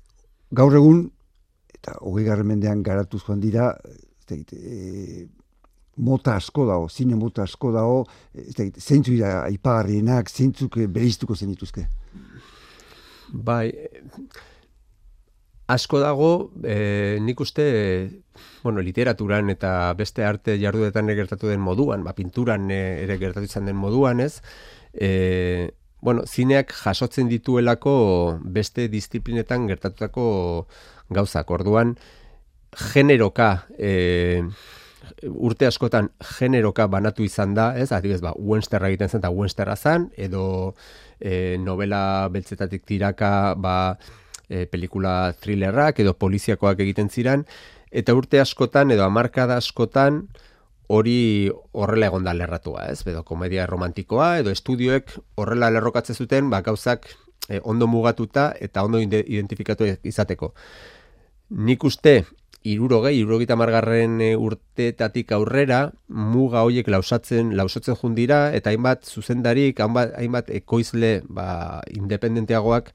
gaur 0.53 0.75
egun 0.77 1.07
eta 1.75 1.97
hogei 2.01 2.25
garren 2.29 2.47
mendean 2.47 2.83
garatuz 2.87 3.23
joan 3.25 3.41
dira 3.41 3.73
e, 4.31 5.27
mota 5.97 6.37
asko 6.37 6.67
dago, 6.67 6.89
zine 6.89 7.17
mota 7.17 7.45
asko 7.45 7.73
dago, 7.73 8.05
zeintzu 8.33 9.13
dira 9.13 9.43
aipagarrienak, 9.45 10.31
zeintzuk 10.31 10.79
bereiztuko 10.89 11.37
zen 11.37 11.53
dituzke? 11.53 11.87
Bai, 13.33 13.73
asko 15.73 16.01
dago, 16.03 16.51
e, 16.65 17.19
nik 17.21 17.41
uste, 17.41 17.67
bueno, 18.63 18.81
literaturan 18.85 19.51
eta 19.53 19.93
beste 19.99 20.25
arte 20.25 20.59
jarduetan 20.61 21.09
gertatu 21.17 21.49
den 21.49 21.61
moduan, 21.61 22.05
ba, 22.05 22.17
pinturan 22.17 22.71
ere 22.73 23.19
gertatu 23.21 23.49
izan 23.49 23.69
den 23.69 23.77
moduan, 23.77 24.21
ez? 24.21 24.43
E, 24.93 25.73
bueno, 26.03 26.27
zineak 26.27 26.73
jasotzen 26.75 27.29
dituelako 27.31 27.95
beste 28.43 28.89
disiplinetan 28.91 29.69
gertatutako 29.71 30.25
gauzak. 31.15 31.51
Orduan, 31.55 31.97
generoka, 32.93 33.69
e, 33.79 34.43
urte 35.29 35.67
askotan 35.67 36.11
generoka 36.39 36.87
banatu 36.91 37.25
izan 37.27 37.55
da, 37.55 37.73
ez? 37.79 37.91
Adibez, 37.93 38.21
ba, 38.25 38.35
Wensterra 38.39 38.91
egiten 38.91 39.11
zen, 39.11 39.23
eta 39.23 39.31
Wensterra 39.31 39.77
zan, 39.77 40.09
edo 40.17 40.75
e, 41.21 41.57
novela 41.61 42.29
beltzetatik 42.33 42.87
tiraka, 42.89 43.55
ba, 43.59 43.77
e, 44.49 44.67
pelikula 44.67 45.33
thrillerrak, 45.41 46.01
edo 46.03 46.15
poliziakoak 46.19 46.81
egiten 46.85 47.11
ziran, 47.11 47.47
eta 47.91 48.15
urte 48.17 48.41
askotan, 48.41 48.91
edo 48.95 49.05
amarkada 49.05 49.59
askotan, 49.61 50.27
hori 50.93 51.51
horrela 51.73 52.11
egon 52.11 52.27
da 52.27 52.35
lerratua, 52.37 52.87
ez? 52.93 53.01
Edo 53.09 53.23
komedia 53.25 53.67
romantikoa, 53.67 54.37
edo 54.43 54.53
estudioek 54.53 55.15
horrela 55.41 55.71
lerrokatze 55.73 56.15
zuten, 56.15 56.51
ba, 56.53 56.61
gauzak 56.67 57.09
e, 57.49 57.61
ondo 57.63 57.89
mugatuta 57.89 58.53
eta 58.61 58.85
ondo 58.85 59.01
identifikatu 59.01 59.89
izateko. 60.05 60.53
Nik 61.53 61.85
uste, 61.85 62.23
irurogei, 62.65 63.17
irurogita 63.19 63.57
margarren 63.59 64.21
e, 64.23 64.33
urtetatik 64.39 65.33
aurrera, 65.35 65.93
muga 66.09 66.63
hoiek 66.67 66.89
lausatzen, 66.89 67.55
lausotzen 67.59 67.97
jundira, 67.99 68.45
eta 68.57 68.71
hainbat 68.71 69.09
zuzendarik, 69.09 69.81
hainbat, 69.81 70.15
hainbat 70.19 70.51
ekoizle 70.55 71.15
ba, 71.29 71.81
independenteagoak 71.91 72.93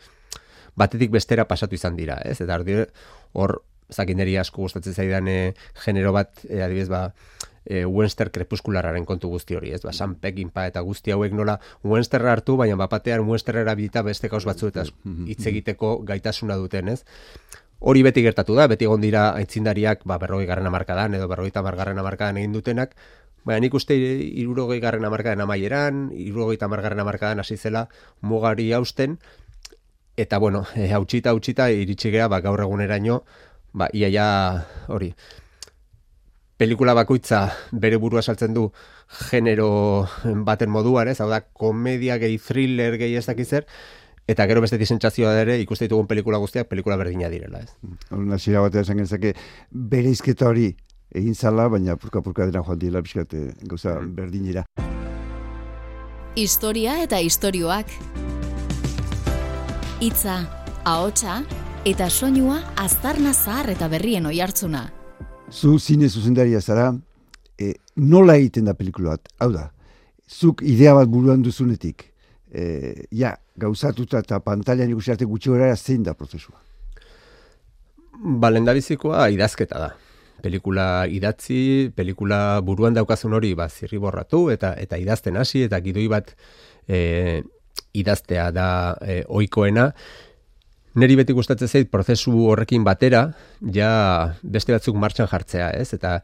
batetik 0.78 1.12
bestera 1.12 1.48
pasatu 1.50 1.76
izan 1.76 1.98
dira, 1.98 2.20
ez? 2.24 2.40
Eta 2.42 2.60
hor, 3.34 3.60
zakineri 3.94 4.38
asko 4.38 4.64
gustatzen 4.66 4.94
zaidan 4.94 5.28
e, 5.28 5.40
genero 5.84 6.14
bat, 6.16 6.44
e, 6.48 6.62
adibidez, 6.62 6.90
ba, 6.92 7.12
e, 7.68 7.86
Wenster 7.86 8.32
krepuskulararen 8.32 9.06
kontu 9.06 9.30
guzti 9.32 9.58
hori, 9.58 9.74
ez? 9.76 9.82
Ba, 9.84 9.94
San 9.94 10.16
Pekinpa 10.22 10.68
eta 10.70 10.82
guzti 10.86 11.12
hauek 11.12 11.36
nola 11.36 11.58
Wensterra 11.84 12.32
hartu, 12.36 12.58
baina 12.60 12.80
bapatean 12.80 13.28
Wensterra 13.28 13.66
erabilita 13.66 14.04
beste 14.08 14.32
kauz 14.32 14.46
batzu 14.48 14.72
eta 14.72 14.86
hitz 15.28 15.44
egiteko 15.52 15.98
gaitasuna 16.08 16.58
duten, 16.60 16.94
ez? 16.96 17.04
Hori 17.80 18.02
beti 18.02 18.24
gertatu 18.26 18.56
da, 18.58 18.66
beti 18.68 18.88
egon 18.88 19.02
dira 19.02 19.30
aitzindariak, 19.38 20.02
ba, 20.10 20.18
berrogei 20.18 20.48
garren 20.50 20.66
amarkadan, 20.66 21.14
edo 21.14 21.28
berrogei 21.30 21.54
tamargarren 21.54 22.00
amarkadan 22.02 22.40
egin 22.42 22.56
dutenak, 22.56 22.96
baina 23.46 23.62
nik 23.64 23.76
uste 23.78 23.96
irurogei 23.96 24.80
garren 24.82 25.06
amarkadan 25.06 25.46
amaieran, 25.46 26.08
irurogei 26.12 26.58
tamargarren 26.58 27.04
amarkadan 27.06 27.44
hasi 27.44 27.58
zela 27.58 27.88
mugari 28.22 28.72
hausten, 28.74 29.20
eta 30.18 30.40
bueno, 30.42 30.66
e, 30.76 30.90
hautsita, 30.92 31.36
hautsita, 31.36 31.70
iritsi 31.70 32.12
gea, 32.12 32.28
ba, 32.28 32.42
gaur 32.42 32.66
eguneraino, 32.66 33.22
ba, 33.78 33.92
iaia 33.94 34.28
hori, 34.90 35.14
pelikula 36.58 36.96
bakoitza 36.98 37.44
bere 37.72 38.02
burua 38.02 38.24
saltzen 38.26 38.54
du 38.58 38.72
genero 39.30 39.70
baten 40.50 40.74
moduan, 40.74 41.08
ez? 41.08 41.20
Hau 41.22 41.30
da, 41.30 41.44
komedia 41.46 42.18
gehi, 42.18 42.40
thriller 42.42 42.98
gehi 42.98 43.16
ez 43.22 43.28
dakizer, 43.30 43.68
Eta 44.28 44.44
gero 44.44 44.60
beste 44.60 44.76
disentzazioa 44.76 45.38
ere 45.40 45.54
ikuste 45.62 45.88
ditugun 45.88 46.08
pelikula 46.08 46.38
guztiak 46.44 46.68
pelikula 46.68 46.98
berdina 47.00 47.30
direla, 47.32 47.62
ez? 47.64 47.72
Hona 48.12 48.36
zira 48.38 48.60
batea 48.66 48.84
esan 48.84 49.00
gentzake, 49.00 49.32
bere 49.72 50.12
izketa 50.12 50.50
hori 50.50 50.74
egin 51.16 51.36
zala, 51.36 51.70
baina 51.72 51.96
purka-purka 51.96 52.50
dira 52.50 52.60
joan 52.66 52.82
dira 52.82 53.02
bizkate 53.02 53.54
gauza 53.64 53.96
mm. 53.96 54.12
berdinera. 54.18 54.66
Historia 56.36 56.98
eta 57.06 57.22
istorioak. 57.24 57.96
Itza, 60.04 60.42
ahotsa 60.84 61.40
eta 61.88 62.10
soinua 62.12 62.60
aztarna 62.84 63.32
zahar 63.32 63.72
eta 63.78 63.88
berrien 63.88 64.28
oi 64.28 64.42
hartzuna. 64.44 64.90
Zu 65.50 65.80
zine 65.80 66.12
zuzendaria 66.12 66.60
zara, 66.60 66.92
e, 67.58 67.74
nola 67.96 68.36
egiten 68.36 68.68
da 68.68 68.76
pelikula 68.76 69.16
bat? 69.16 69.32
Hau 69.40 69.54
da, 69.56 69.70
zuk 70.28 70.68
idea 70.68 70.94
bat 71.00 71.08
buruan 71.08 71.42
duzunetik, 71.42 72.10
e, 72.52 73.08
ja, 73.16 73.38
gauzatuta 73.58 74.22
eta 74.24 74.40
pantailan 74.46 74.92
ikusi 74.94 75.14
arte 75.14 75.26
gutxi 75.26 75.54
gara 75.54 75.76
zein 75.76 76.04
da 76.04 76.14
prozesua? 76.14 76.58
Ba, 78.18 78.50
lendabizikoa 78.50 79.28
idazketa 79.34 79.82
da. 79.82 79.90
Pelikula 80.42 81.08
idatzi, 81.10 81.90
pelikula 81.98 82.62
buruan 82.66 82.94
daukazun 82.94 83.34
hori 83.34 83.54
ba, 83.58 83.68
zirri 83.70 83.98
borratu 84.02 84.48
eta 84.54 84.74
eta 84.78 84.98
idazten 85.02 85.38
hasi 85.38 85.64
eta 85.66 85.80
gidoi 85.82 86.08
bat 86.14 86.34
e, 86.88 87.42
idaztea 87.98 88.52
da 88.54 88.70
e, 89.02 89.24
oikoena. 89.28 89.92
Neri 90.98 91.18
beti 91.18 91.34
gustatzen 91.38 91.70
zait 91.70 91.90
prozesu 91.94 92.34
horrekin 92.50 92.86
batera, 92.86 93.28
ja 93.74 93.90
beste 94.42 94.74
batzuk 94.74 94.98
martxan 94.98 95.30
jartzea, 95.30 95.70
ez? 95.78 95.92
Eta 95.94 96.22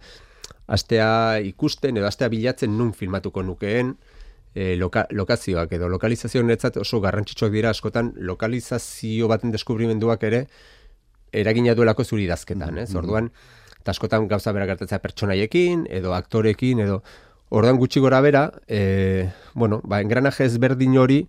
astea 0.65 1.09
ikusten 1.45 1.97
edo 1.97 2.07
astea 2.09 2.29
bilatzen 2.33 2.73
nun 2.77 2.93
filmatuko 2.97 3.43
nukeen, 3.45 3.93
e, 4.55 4.75
loka, 4.77 5.07
lokazioak 5.11 5.73
edo 5.77 5.89
lokalizazio 5.89 6.43
netzat 6.45 6.77
oso 6.77 7.01
garrantzitsuak 7.01 7.51
dira 7.53 7.73
askotan 7.73 8.13
lokalizazio 8.15 9.27
baten 9.27 9.51
deskubrimenduak 9.51 10.23
ere 10.29 10.45
eragina 11.33 11.73
duelako 11.73 12.05
zuri 12.05 12.27
dazketan, 12.29 12.77
ez? 12.77 12.89
Mm-hmm. 12.89 12.99
Orduan, 13.01 13.29
eta 13.81 13.91
askotan 13.91 14.27
gauza 14.29 14.53
bera 14.53 14.67
gertatzea 14.69 15.01
pertsonaiekin 15.01 15.87
edo 15.89 16.13
aktorekin 16.13 16.83
edo 16.85 17.01
orduan 17.53 17.77
gutxi 17.77 18.01
gora 18.01 18.21
bera, 18.21 18.47
e, 18.67 19.29
bueno, 19.53 19.81
ba, 19.85 20.01
engranaje 20.01 20.45
ezberdin 20.45 20.97
hori 20.97 21.19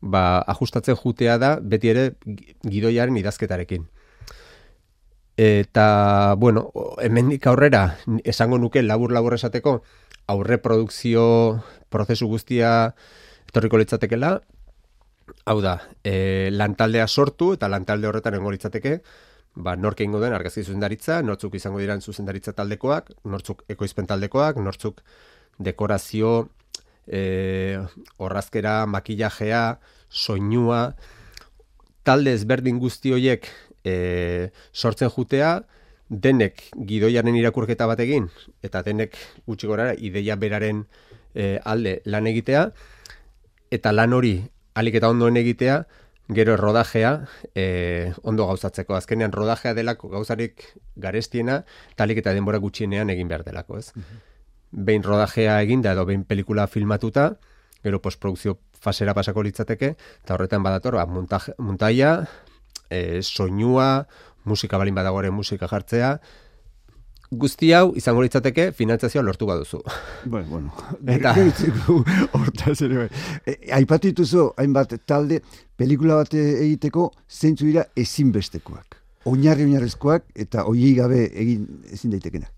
ba, 0.00 0.40
ajustatzen 0.54 0.96
jutea 0.96 1.38
da 1.40 1.56
beti 1.60 1.92
ere 1.92 2.10
gidoiaren 2.64 3.16
idazketarekin. 3.16 3.86
Eta, 5.38 6.34
bueno, 6.36 6.72
hemendik 7.00 7.46
aurrera, 7.46 7.96
esango 8.26 8.58
nuke 8.58 8.82
labur-labur 8.82 9.36
esateko, 9.36 9.78
aurre 10.28 10.58
produkzio 10.62 11.24
prozesu 11.88 12.28
guztia 12.28 12.94
etorriko 13.48 13.80
litzatekela, 13.80 14.36
hau 15.48 15.60
da, 15.64 15.78
e, 16.04 16.50
lantaldea 16.52 17.06
sortu 17.08 17.54
eta 17.56 17.68
lantalde 17.72 18.08
horretan 18.08 18.36
engo 18.36 18.52
litzateke, 18.52 18.98
ba, 19.56 19.74
norke 19.76 20.04
ingo 20.04 20.20
den 20.20 20.36
argazki 20.36 20.64
zuzendaritza, 20.64 21.22
nortzuk 21.24 21.56
izango 21.58 21.80
diran 21.82 22.04
zuzendaritza 22.04 22.54
taldekoak, 22.56 23.10
nortzuk 23.24 23.64
ekoizpen 23.72 24.08
taldekoak, 24.10 24.60
nortzuk 24.62 25.00
dekorazio, 25.58 26.34
e, 27.06 27.80
horrazkera, 28.18 28.82
makillajea, 28.86 29.62
soinua, 30.08 30.82
talde 32.06 32.32
ezberdin 32.36 32.78
guzti 32.80 33.12
horiek 33.16 33.48
e, 33.84 34.50
sortzen 34.72 35.10
jutea, 35.12 35.58
denek 36.08 36.62
gidoiaren 36.88 37.36
irakurketa 37.36 37.86
bat 37.86 38.00
egin, 38.00 38.28
eta 38.64 38.82
denek 38.82 39.16
gutxi 39.46 39.68
gora 39.68 39.92
ideia 39.94 40.36
beraren 40.36 40.86
e, 41.34 41.58
alde 41.64 42.00
lan 42.04 42.26
egitea, 42.26 42.68
eta 43.70 43.92
lan 43.92 44.16
hori 44.16 44.38
alik 44.78 44.98
eta 45.00 45.10
ondoen 45.12 45.36
egitea, 45.36 45.82
gero 46.28 46.56
rodajea 46.56 47.12
e, 47.54 48.12
ondo 48.22 48.46
gauzatzeko. 48.46 48.96
Azkenean 48.96 49.32
rodajea 49.32 49.74
delako 49.74 50.10
gauzarik 50.12 50.64
garestiena, 50.96 51.62
talik 51.96 52.20
eta 52.20 52.34
denbora 52.36 52.60
gutxienean 52.60 53.10
egin 53.10 53.28
behar 53.28 53.46
delako, 53.48 53.78
ez? 53.78 53.92
Mm 53.94 54.26
Behin 54.68 55.00
rodajea 55.00 55.54
eginda 55.64 55.94
edo 55.94 56.02
behin 56.04 56.26
pelikula 56.28 56.66
filmatuta, 56.68 57.38
gero 57.80 58.02
postprodukzio 58.04 58.58
fasera 58.76 59.14
pasako 59.16 59.40
litzateke, 59.46 59.94
eta 59.96 60.34
horretan 60.34 60.60
badator, 60.62 60.98
ba, 61.00 61.06
muntaia, 61.08 62.10
e, 62.90 63.22
soinua, 63.22 64.06
musika 64.44 64.78
balin 64.78 64.96
badagoaren 64.96 65.34
musika 65.34 65.68
jartzea, 65.70 66.18
guzti 67.30 67.72
hau 67.76 67.92
izango 67.96 68.22
litzateke 68.24 68.70
finantzazioa 68.72 69.22
lortu 69.22 69.46
baduzu. 69.46 69.82
Bueno, 70.24 70.46
bueno. 70.48 70.72
Eta 71.16 71.34
hortaz 72.32 72.80
ere 72.82 73.04
bai. 73.04 73.08
E, 73.44 73.58
aipatituzu 73.80 74.52
hainbat 74.56 74.96
talde 75.06 75.42
pelikula 75.76 76.22
bat 76.22 76.34
egiteko 76.34 77.10
zeintzu 77.28 77.68
dira 77.68 77.84
ezinbestekoak. 77.96 78.96
Oinarri 79.28 79.66
oinarrezkoak 79.66 80.30
eta 80.34 80.64
hoiei 80.64 80.94
gabe 80.96 81.26
egin 81.36 81.66
ezin 81.92 82.14
daitekenak. 82.14 82.52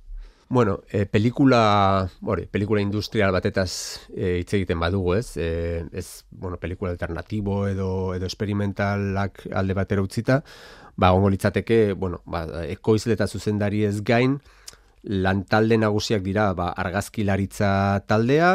Bueno, 0.52 0.80
e, 0.90 1.06
pelikula, 1.06 2.10
hori, 2.22 2.44
pelikula 2.46 2.80
industrial 2.80 3.30
batetaz 3.30 3.70
e, 4.10 4.40
hitz 4.40 4.50
egiten 4.58 4.80
badugu, 4.82 5.12
ez? 5.14 5.36
E, 5.38 5.84
ez, 5.94 6.24
bueno, 6.32 6.56
pelikula 6.58 6.90
alternatibo 6.90 7.68
edo 7.68 8.16
edo 8.16 8.26
experimentalak 8.26 9.44
alde 9.54 9.76
batera 9.78 10.02
utzita, 10.02 10.40
ba, 10.96 11.12
ongo 11.14 11.30
litzateke, 11.30 11.92
bueno, 11.92 12.18
ba, 12.26 12.42
ekoizle 12.66 13.14
eta 13.14 13.28
zuzendari 13.30 13.84
ez 13.86 14.00
gain, 14.02 14.40
lantalde 15.04 15.78
nagusiak 15.78 16.26
dira 16.26 16.48
ba, 16.58 16.72
argazkilaritza 16.74 17.70
taldea, 18.10 18.50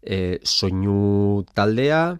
e, 0.00 0.40
soinu 0.48 1.44
taldea, 1.52 2.16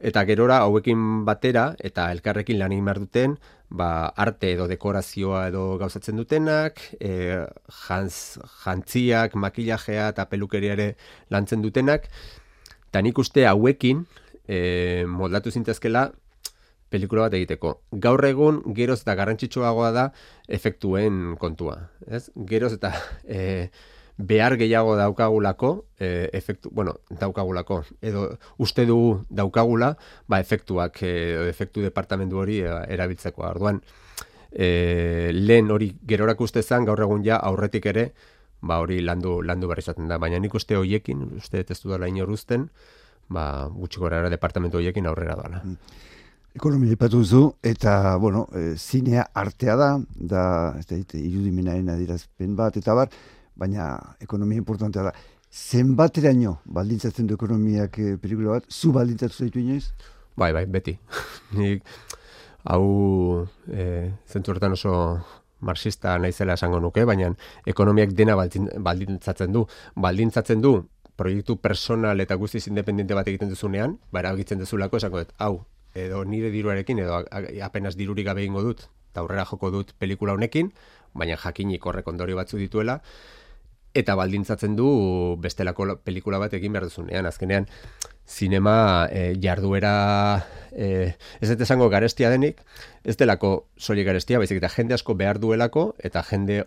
Eta 0.00 0.22
gerora 0.24 0.62
hauekin 0.64 1.00
batera 1.26 1.74
eta 1.84 2.06
elkarrekin 2.14 2.56
lan 2.56 2.72
egin 2.72 2.86
behar 2.88 3.00
duten, 3.02 3.34
ba, 3.70 4.10
arte 4.16 4.52
edo 4.54 4.66
dekorazioa 4.70 5.46
edo 5.48 5.64
gauzatzen 5.78 6.18
dutenak, 6.18 6.80
e, 6.98 7.46
jantz, 7.86 8.38
jantziak, 8.64 9.36
makillajea 9.38 10.10
eta 10.14 10.26
pelukeriare 10.30 10.94
lantzen 11.30 11.62
dutenak, 11.62 12.08
eta 12.90 13.02
nik 13.06 13.18
uste 13.22 13.46
hauekin 13.46 14.04
e, 14.48 15.06
moldatu 15.06 15.54
zintezkela 15.54 16.10
pelikula 16.90 17.28
bat 17.28 17.36
egiteko. 17.38 17.76
Gaur 18.02 18.24
egun 18.26 18.60
geroz 18.74 19.00
eta 19.04 19.14
garrantzitsuagoa 19.18 19.92
da 19.94 20.08
efektuen 20.50 21.36
kontua. 21.38 21.76
Ez? 22.10 22.28
Geroz 22.50 22.72
eta 22.74 22.90
e, 23.24 23.70
behar 24.26 24.56
gehiago 24.56 24.96
daukagulako, 24.96 25.86
e, 25.98 26.28
efektu, 26.32 26.70
bueno, 26.72 26.96
daukagulako, 27.10 27.82
edo 28.02 28.26
uste 28.58 28.86
dugu 28.86 29.24
daukagula, 29.28 29.96
ba, 30.28 30.40
efektuak, 30.40 31.02
e, 31.02 31.48
efektu 31.48 31.82
departamentu 31.84 32.40
hori 32.42 32.60
e, 32.60 32.74
erabiltzeko. 32.94 33.44
Orduan, 33.48 33.80
e, 34.50 35.30
lehen 35.34 35.70
hori 35.70 35.92
gerorak 36.06 36.40
uste 36.40 36.62
zen, 36.62 36.84
gaur 36.88 37.00
egun 37.00 37.24
ja 37.24 37.40
aurretik 37.50 37.86
ere, 37.92 38.10
ba, 38.60 38.80
hori 38.80 39.00
landu, 39.02 39.40
landu 39.42 39.70
barri 39.70 39.84
izaten 39.84 40.08
da. 40.10 40.18
Baina 40.18 40.38
nik 40.38 40.54
uste 40.54 40.76
hoiekin, 40.76 41.26
uste 41.40 41.64
testu 41.64 41.92
dela 41.92 42.08
inoruzten, 42.08 42.68
ba, 43.30 43.68
gutxi 43.72 44.00
gora 44.02 44.22
departamentu 44.30 44.80
hoiekin 44.80 45.06
aurrera 45.06 45.36
doala. 45.38 45.64
Mm. 45.64 46.06
Ekonomia 46.58 46.96
ipatu 46.96 47.22
zu, 47.22 47.44
eta, 47.62 48.16
bueno, 48.18 48.48
e, 48.58 48.74
zinea 48.76 49.28
artea 49.38 49.76
da, 49.78 49.90
da, 50.18 50.44
ez 50.80 50.86
da, 50.90 50.96
irudimenaren 51.14 51.92
adirazpen 51.92 52.56
bat, 52.58 52.74
eta 52.80 52.96
bar, 52.98 53.12
baina 53.60 53.90
ekonomia 54.20 54.58
importantea 54.58 55.10
da. 55.10 55.12
Zenbateraino 55.50 56.60
baldintzatzen 56.64 57.26
du 57.26 57.36
ekonomiak 57.36 57.98
e, 57.98 58.14
pelikula 58.22 58.58
bat, 58.58 58.70
zu 58.70 58.92
baldintzatu 58.94 59.44
zaitu 59.44 59.60
inoiz? 59.60 59.90
Bai, 60.38 60.52
bai, 60.56 60.64
beti. 60.66 60.94
Nik, 61.58 61.82
hau, 62.64 63.46
e, 63.68 64.12
zentu 64.26 64.54
oso 64.72 64.94
marxista 65.60 66.18
naizela 66.18 66.54
esango 66.54 66.80
nuke, 66.80 67.04
baina 67.04 67.34
ekonomiak 67.66 68.14
dena 68.16 68.36
baldintzatzen 68.36 69.52
du. 69.52 69.66
Baldintzatzen 69.96 70.62
du, 70.62 70.86
proiektu 71.20 71.58
personal 71.60 72.20
eta 72.20 72.38
guztiz 72.40 72.66
independente 72.68 73.14
bat 73.14 73.28
egiten 73.28 73.50
duzunean, 73.52 73.98
bara 74.12 74.32
egitzen 74.32 74.62
duzulako, 74.62 74.96
esango 74.96 75.20
dut, 75.20 75.34
hau, 75.38 75.66
edo 75.94 76.22
nire 76.24 76.48
diruarekin, 76.54 77.02
edo 77.04 77.20
apenas 77.66 77.96
dirurik 77.98 78.30
gabe 78.30 78.46
ingo 78.46 78.62
dut, 78.64 78.86
eta 79.10 79.20
aurrera 79.20 79.44
joko 79.44 79.70
dut 79.74 79.92
pelikula 79.98 80.32
honekin, 80.38 80.70
baina 81.12 81.36
jakinik 81.36 81.84
horrek 81.86 82.08
ondorio 82.08 82.38
batzu 82.38 82.56
dituela, 82.56 83.00
eta 83.94 84.14
baldintzatzen 84.14 84.76
du 84.78 84.88
bestelako 85.42 85.96
pelikula 86.04 86.38
bat 86.38 86.54
egin 86.54 86.72
behar 86.72 86.86
duzunean. 86.86 87.26
Azkenean, 87.26 87.66
zinema 88.30 89.08
e, 89.10 89.34
jarduera 89.42 90.46
e, 90.70 91.16
ez 91.40 91.48
dut 91.50 91.64
esango 91.66 91.88
garestia 91.90 92.30
denik, 92.30 92.62
ez 93.04 93.16
delako 93.18 93.70
soli 93.76 94.04
garestia, 94.06 94.38
baizik 94.38 94.60
eta 94.60 94.70
jende 94.70 94.94
asko 94.94 95.16
behar 95.18 95.40
duelako, 95.42 95.94
eta 95.98 96.22
jende 96.30 96.62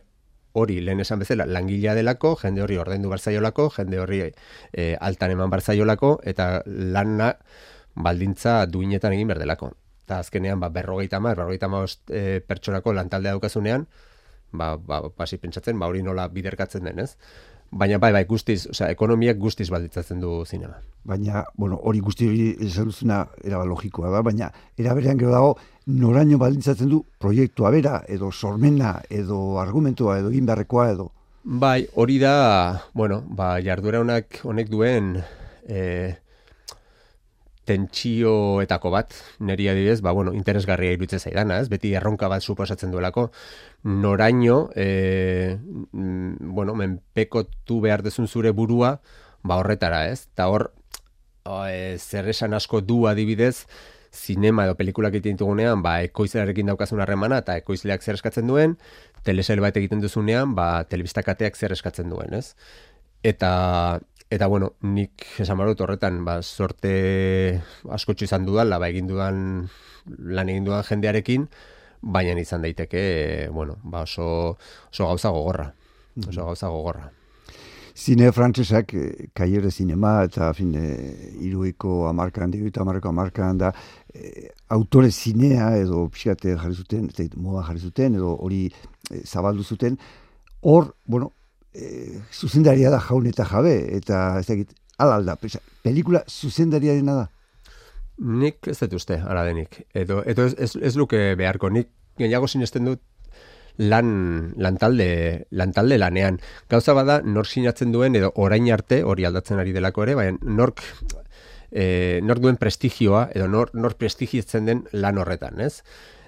hori 0.53 0.81
lehen 0.85 0.99
esan 1.01 1.23
bezala 1.23 1.47
langilea 1.49 1.95
delako, 1.97 2.35
jende 2.41 2.61
hori 2.61 2.77
ordaindu 2.77 3.09
barzaiolako, 3.09 3.69
jende 3.77 4.01
hori 4.03 4.19
e, 4.25 4.89
altan 4.99 5.33
eman 5.33 5.53
barzaiolako, 5.53 6.17
eta 6.29 6.61
lana 6.65 7.33
baldintza 7.95 8.65
duinetan 8.67 9.15
egin 9.15 9.31
berdelako. 9.31 9.71
Eta 10.03 10.19
azkenean, 10.19 10.59
ba, 10.59 10.67
berrogeita 10.73 11.21
mar, 11.23 11.37
berrogeita 11.39 11.69
mar 11.71 11.87
e, 12.11 12.41
pertsonako 12.45 12.93
lantaldea 12.93 13.37
daukazunean, 13.37 13.87
ba, 14.53 14.75
ba, 14.77 15.01
pasi 15.09 15.39
pentsatzen, 15.41 15.79
ba, 15.79 15.89
hori 15.91 16.03
nola 16.05 16.29
biderkatzen 16.31 16.85
den, 16.87 17.01
ez? 17.03 17.15
Baina 17.73 17.97
bai, 17.97 18.11
bai, 18.13 18.21
guztiz, 18.29 18.67
osea, 18.69 18.91
ekonomiak 18.93 19.39
guztiz 19.41 19.65
balditzatzen 19.73 20.19
du 20.21 20.43
zinema. 20.45 20.77
Baina, 21.09 21.41
bueno, 21.57 21.79
hori 21.89 22.03
guzti 22.05 22.27
hori 22.29 22.51
esan 22.67 22.91
duzuna 22.91 23.23
eraba 23.41 23.65
logikoa 23.65 24.11
da, 24.13 24.21
baina 24.25 24.51
eraberean 24.77 25.17
gero 25.17 25.33
dago, 25.33 25.55
noraino 25.89 26.37
balditzatzen 26.41 26.91
du 26.91 27.01
proiektua 27.19 27.73
bera, 27.73 28.03
edo 28.07 28.29
sormena, 28.31 28.99
edo 29.09 29.57
argumentua, 29.59 30.19
edo 30.21 30.29
egin 30.29 30.45
beharrekoa, 30.49 30.89
edo... 30.93 31.09
Bai, 31.43 31.87
hori 31.99 32.19
da, 32.21 32.35
bueno, 32.93 33.23
ba, 33.27 33.57
jarduera 33.65 33.99
honak 34.05 34.43
honek 34.47 34.69
duen, 34.71 35.17
eh, 35.67 36.13
tentsioetako 37.65 38.91
bat, 38.91 39.13
neri 39.39 39.69
adibidez, 39.71 40.01
ba, 40.03 40.11
bueno, 40.11 40.33
interesgarria 40.35 40.93
iruditzen 40.95 41.21
zaidana, 41.21 41.59
ez? 41.61 41.69
Beti 41.71 41.93
erronka 41.95 42.27
bat 42.31 42.43
suposatzen 42.43 42.91
duelako, 42.91 43.29
noraino, 43.83 44.69
e, 44.75 45.57
bueno, 45.93 46.75
menpekotu 46.75 47.79
behar 47.83 48.03
dezun 48.03 48.27
zure 48.27 48.51
burua, 48.51 48.97
ba, 49.43 49.57
horretara, 49.61 50.07
ez? 50.11 50.27
Ta 50.35 50.49
hor, 50.51 50.71
e, 51.45 51.97
zer 51.99 52.29
esan 52.29 52.53
asko 52.53 52.81
du 52.81 53.05
adibidez, 53.07 53.65
zinema 54.13 54.67
edo 54.67 54.75
pelikulak 54.77 55.15
egiten 55.17 55.39
dugunean, 55.39 55.81
ba, 55.81 55.97
ekoizlearekin 56.05 56.69
daukazun 56.69 57.01
harremana, 57.01 57.41
eta 57.41 57.57
ekoizleak 57.57 58.03
zer 58.03 58.19
eskatzen 58.19 58.47
duen, 58.47 58.77
telesail 59.25 59.63
bat 59.63 59.77
egiten 59.79 60.03
duzunean, 60.03 60.53
ba, 60.55 60.83
telebistakateak 60.89 61.57
zer 61.57 61.73
eskatzen 61.73 62.11
duen, 62.13 62.35
ez? 62.37 62.53
Eta, 63.23 63.99
Eta 64.33 64.47
bueno, 64.49 64.71
nik 64.81 65.27
esan 65.43 65.59
barut 65.59 65.81
horretan, 65.85 66.23
ba, 66.25 66.39
sorte 66.41 66.93
askotxo 67.93 68.25
izan 68.25 68.47
dudan, 68.47 68.71
laba 68.71 68.87
egin 68.89 69.05
dudan, 69.11 69.35
lan 70.09 70.49
egin 70.49 70.65
dudan 70.65 70.81
jendearekin, 70.87 71.45
baina 72.01 72.33
izan 72.41 72.63
daiteke, 72.65 73.03
bueno, 73.53 73.75
ba, 73.83 74.07
oso, 74.07 74.55
oso 74.89 75.09
gauza 75.11 75.29
gogorra. 75.35 75.67
Oso 75.69 76.31
mm-hmm. 76.31 76.47
gauza 76.47 76.71
gogorra. 76.73 77.11
Zine 77.93 78.31
frantzesak, 78.33 78.95
eh, 78.97 79.27
kaiere 79.37 79.69
zinema, 79.69 80.15
eta 80.25 80.49
fin, 80.57 80.73
eh, 80.81 81.29
iruiko 81.45 82.07
amarkan, 82.09 82.49
diruita 82.49 82.81
amarko 82.81 83.13
amarkan, 83.13 83.61
da, 83.61 83.69
eh, 84.15 84.49
autore 84.73 85.11
zinea, 85.11 85.75
edo 85.77 86.07
pixate 86.09 86.57
jarri 86.57 86.73
zuten, 86.73 87.05
eta 87.13 87.29
moda 87.37 87.67
jarri 87.69 87.85
zuten, 87.85 88.17
edo 88.17 88.33
hori 88.41 88.65
eh, 88.65 89.21
zabaldu 89.21 89.61
zuten, 89.61 90.01
hor, 90.61 90.95
bueno, 91.05 91.35
e, 91.73 92.19
zuzendaria 92.31 92.91
da 92.93 93.01
jaun 93.01 93.27
eta 93.27 93.45
jabe, 93.49 93.75
eta 93.97 94.39
ez 94.39 94.47
dakit, 94.47 94.73
ala 94.97 95.17
alda, 95.19 95.37
pelikula 95.83 96.23
zuzendariarena 96.29 97.15
da? 97.21 97.29
Nik 98.23 98.69
ez 98.69 98.77
dut 98.83 98.99
uste, 98.99 99.17
ala 99.17 99.43
denik. 99.47 99.81
Edo, 99.97 100.21
edo 100.29 100.45
ez, 100.45 100.53
ez, 100.61 100.75
ez 100.77 100.95
luke 100.95 101.33
beharko, 101.39 101.69
nik 101.73 101.89
gehiago 102.21 102.47
sinesten 102.47 102.85
dut 102.85 103.01
lan, 103.81 104.53
lantalde, 104.61 105.47
lantalde 105.49 105.97
lanean. 105.97 106.39
Gauza 106.69 106.93
bada, 106.93 107.21
nor 107.25 107.49
sinatzen 107.49 107.91
duen, 107.91 108.15
edo 108.15 108.31
orain 108.35 108.69
arte, 108.71 109.01
hori 109.03 109.25
aldatzen 109.25 109.59
ari 109.59 109.73
delako 109.73 110.05
ere, 110.05 110.15
baina 110.19 110.37
nork, 110.43 110.83
e, 111.71 112.19
nork 112.23 112.43
duen 112.43 112.59
prestigioa, 112.61 113.27
edo 113.33 113.47
nor, 113.49 113.73
nor 113.73 113.97
prestigietzen 113.97 114.69
den 114.69 114.83
lan 114.93 115.17
horretan, 115.17 115.61
ez? 115.65 115.79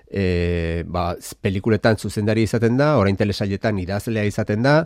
E, 0.09 0.83
ba, 0.89 1.11
pelikuletan 1.41 1.97
zuzendari 2.01 2.45
izaten 2.45 2.81
da, 2.81 2.95
orain 2.97 3.17
telesailetan 3.17 3.77
idazlea 3.81 4.25
izaten 4.25 4.65
da, 4.65 4.79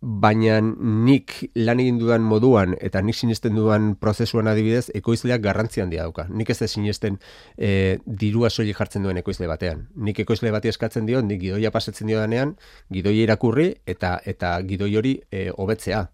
baina 0.00 0.60
nik 0.64 1.34
lan 1.60 1.80
egin 1.82 1.98
dudan 2.00 2.22
moduan 2.24 2.72
eta 2.80 3.02
nik 3.04 3.16
sinesten 3.16 3.54
dudan 3.54 3.94
prozesuan 4.00 4.48
adibidez 4.48 4.88
ekoizleak 4.96 5.42
garrantzi 5.44 5.82
handia 5.84 6.06
dauka. 6.06 6.24
Nik 6.28 6.50
ez 6.50 6.58
da 6.58 6.68
sinesten 6.68 7.18
e, 7.58 7.98
dirua 8.06 8.48
soilik 8.50 8.78
jartzen 8.78 9.04
duen 9.04 9.20
ekoizle 9.20 9.48
batean. 9.50 9.88
Nik 9.96 10.22
ekoizle 10.24 10.52
bati 10.54 10.72
eskatzen 10.72 11.06
dio, 11.06 11.20
nik 11.20 11.42
gidoia 11.42 11.70
pasatzen 11.70 12.08
dio 12.08 12.20
danean, 12.20 12.56
gidoia 12.90 13.26
irakurri 13.28 13.74
eta 13.86 14.16
eta 14.24 14.54
gidoi 14.64 14.94
hori 14.96 15.18
e, 15.30 15.50
hobetzea. 15.50 16.06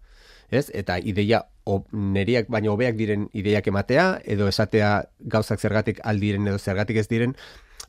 Ez? 0.51 0.67
Eta 0.73 0.97
ideia 0.99 1.45
neriak 1.91 2.51
baina 2.51 2.71
hobeak 2.71 2.95
diren 2.95 3.27
ideiak 3.35 3.67
ematea 3.67 4.19
edo 4.23 4.47
esatea 4.47 4.91
gauzak 5.19 5.59
zergatik 5.59 5.99
aldiren 6.03 6.47
edo 6.47 6.59
zergatik 6.59 6.99
ez 7.03 7.07
diren 7.07 7.35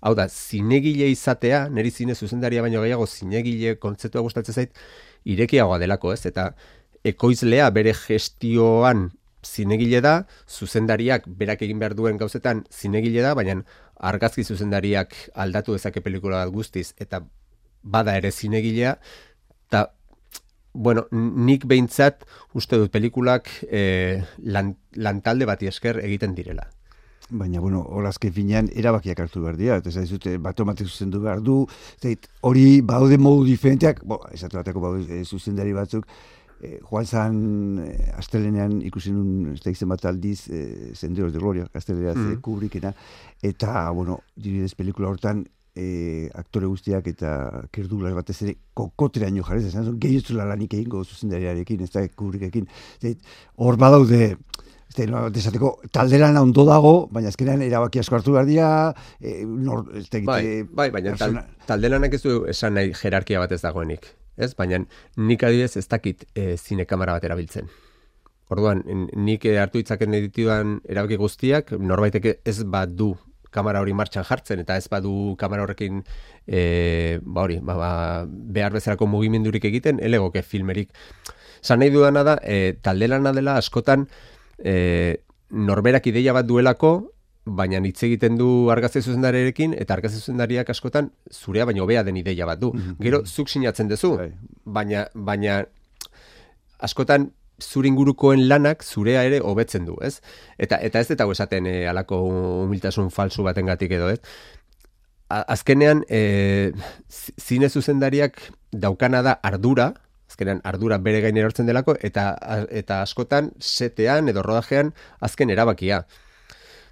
Hau 0.01 0.13
da, 0.15 0.29
zinegile 0.29 1.09
izatea, 1.11 1.65
neri 1.75 1.91
zine 1.91 2.15
zuzendaria 2.15 2.63
baino 2.63 2.85
gehiago 2.85 3.07
zinegile 3.07 3.75
kontzeptua 3.83 4.23
gustatzen 4.23 4.55
zait, 4.55 4.77
irekiagoa 5.25 5.79
delako, 5.79 6.13
ez? 6.13 6.25
Eta 6.27 6.53
ekoizlea 7.07 7.71
bere 7.75 7.95
gestioan 7.97 9.09
zinegile 9.45 10.01
da, 10.05 10.15
zuzendariak 10.49 11.29
berak 11.41 11.63
egin 11.63 11.79
behar 11.79 11.95
duen 11.99 12.19
gauzetan 12.19 12.65
zinegile 12.71 13.23
da, 13.23 13.35
baina 13.39 13.61
argazki 14.11 14.45
zuzendariak 14.45 15.15
aldatu 15.35 15.77
dezake 15.77 16.03
pelikula 16.05 16.45
bat 16.45 16.55
guztiz, 16.55 16.93
eta 16.99 17.23
bada 17.83 18.17
ere 18.19 18.31
zinegilea, 18.33 18.97
eta, 19.69 19.85
bueno, 20.75 21.07
nik 21.13 21.65
behintzat 21.67 22.27
uste 22.55 22.79
dut 22.79 22.93
pelikulak 22.93 23.49
e, 23.71 24.23
lantalde 24.45 25.49
bati 25.49 25.71
esker 25.71 26.03
egiten 26.05 26.35
direla. 26.35 26.69
Baina, 27.31 27.61
bueno, 27.61 27.83
horazke 27.83 28.31
finean 28.33 28.71
erabakiak 28.73 29.19
hartu 29.21 29.43
behar 29.43 29.57
dira, 29.59 29.77
eta 29.83 29.91
zaizute 29.91 30.39
bat 30.39 30.57
zuzendu 30.81 31.21
behar 31.21 31.43
du, 31.43 31.67
zait, 32.01 32.27
hori 32.41 32.81
baude 32.81 33.19
modu 33.19 33.45
diferenteak, 33.45 34.01
bo, 34.03 34.23
esatu 34.33 34.57
bateko 34.57 34.81
baude 34.81 35.21
e, 35.21 35.25
zuzendari 35.25 35.75
batzuk, 35.75 36.07
e, 36.63 36.79
joan 36.81 37.05
zan 37.05 37.37
e, 37.85 37.93
astelenean 38.17 38.81
ikusi 38.81 39.13
nun, 39.13 39.53
ez 39.53 39.61
da 39.61 39.71
izan 39.71 39.93
bat 39.93 40.07
aldiz, 40.09 40.49
e, 40.49 40.95
Senderos 40.95 41.33
de 41.35 41.39
Gloria, 41.39 41.69
astelenean 41.75 42.17
mm. 42.17 42.41
kubrikena, 42.41 42.95
eta, 43.43 43.91
bueno, 43.91 44.23
diridez 44.35 44.73
pelikula 44.75 45.13
hortan, 45.13 45.45
e, 45.79 46.29
aktore 46.35 46.67
guztiak 46.67 47.07
eta 47.13 47.33
kirdular 47.75 48.17
batez 48.17 48.41
ere 48.43 48.57
kokoteraino 48.77 49.45
jarrez, 49.47 49.69
esan 49.71 49.87
zuen, 49.87 50.01
gehiutzula 50.03 50.47
lanik 50.49 50.75
egingo 50.75 51.05
zuzendariarekin, 51.05 51.85
ez 51.87 51.93
da 51.95 52.05
kubrikekin. 52.09 52.69
Hor 53.57 53.79
badaude, 53.81 54.37
Este, 54.89 55.05
no, 55.05 55.27
desateko, 55.29 55.83
talderan 55.93 56.39
ondo 56.41 56.63
dago, 56.65 56.93
baina 57.13 57.29
azkenean 57.29 57.61
erabaki 57.61 58.01
asko 58.01 58.17
hartu 58.17 58.33
behar 58.33 58.47
dira, 58.49 58.69
e, 59.21 59.43
nor, 59.45 59.83
este, 60.01 60.23
bai, 60.25 60.63
bai, 60.65 60.87
baina 60.95 61.13
persona... 61.13 61.43
taldelanak 61.69 62.17
ez 62.17 62.23
du 62.23 62.39
esan 62.49 62.73
nahi 62.79 62.95
jerarkia 62.97 63.43
bat 63.43 63.53
ez 63.53 63.61
dagoenik. 63.61 64.09
Ez? 64.41 64.55
Baina 64.57 64.81
nik 65.21 65.45
adibidez 65.45 65.77
ez 65.77 65.85
dakit 65.93 66.25
e, 66.33 66.57
zine 66.57 66.89
kamera 66.89 67.19
bat 67.19 67.29
erabiltzen. 67.29 67.69
Orduan, 68.49 68.81
nik 69.13 69.45
hartu 69.61 69.85
itzaken 69.85 70.17
edituan 70.23 70.79
erabaki 70.89 71.21
guztiak, 71.21 71.75
norbaitek 71.77 72.33
ez 72.41 72.63
bat 72.65 72.89
du 72.89 73.13
kamera 73.51 73.81
hori 73.81 73.95
martxan 73.97 74.25
jartzen, 74.29 74.61
eta 74.65 74.77
ez 74.77 74.89
badu 74.93 75.35
kamera 75.39 75.65
horrekin 75.65 76.03
e, 76.47 77.19
ba 77.23 77.47
hori, 77.47 77.59
ba, 77.63 77.77
ba, 77.79 77.91
behar 78.29 78.75
bezalako 78.77 79.09
mugimendurik 79.11 79.65
egiten, 79.65 80.01
elegoke 80.05 80.43
filmerik. 80.43 80.93
Zan 81.63 81.81
nahi 81.83 81.91
dudana 81.95 82.25
da, 82.25 82.39
e, 82.43 82.77
taldelana 82.83 83.33
dela 83.33 83.57
askotan 83.59 84.07
e, 84.59 85.23
norberak 85.51 86.07
ideia 86.11 86.35
bat 86.37 86.47
duelako, 86.47 86.93
baina 87.49 87.81
hitz 87.81 88.03
egiten 88.05 88.37
du 88.37 88.69
argazte 88.71 89.01
zuzendarekin, 89.01 89.75
eta 89.81 89.97
argazte 89.97 90.21
zuzendariak 90.21 90.69
askotan 90.71 91.11
zurea 91.33 91.65
baino 91.65 91.87
bea 91.89 92.05
den 92.05 92.21
ideia 92.21 92.47
bat 92.47 92.61
du. 92.61 92.73
Mhm. 92.75 92.99
Gero, 93.01 93.25
zuk 93.25 93.49
sinatzen 93.49 93.89
duzu, 93.89 94.17
bai. 94.17 94.33
baina, 94.65 95.07
baina 95.15 95.63
askotan 96.79 97.31
zure 97.63 97.89
ingurukoen 97.89 98.47
lanak 98.49 98.85
zurea 98.85 99.25
ere 99.27 99.41
hobetzen 99.41 99.85
du, 99.85 99.97
ez? 100.03 100.21
Eta 100.59 100.79
eta 100.83 101.01
ez 101.01 101.11
eta 101.11 101.27
esaten 101.31 101.67
e, 101.67 101.83
eh, 101.83 101.89
alako 101.89 102.21
humiltasun 102.65 103.11
falsu 103.11 103.43
batengatik 103.43 103.93
edo, 103.93 104.11
ez? 104.11 104.21
azkenean 105.29 106.05
e, 106.09 106.73
zine 107.37 107.69
zuzendariak 107.69 108.41
daukana 108.73 109.23
da 109.23 109.35
ardura, 109.43 109.93
azkenean 110.29 110.61
ardura 110.65 110.99
bere 110.99 111.21
gain 111.25 111.37
erortzen 111.37 111.69
delako 111.69 111.97
eta 112.05 112.31
eta 112.71 113.03
askotan 113.03 113.53
setean 113.61 114.29
edo 114.29 114.43
rodajean 114.43 114.95
azken 115.21 115.51
erabakia. 115.51 116.05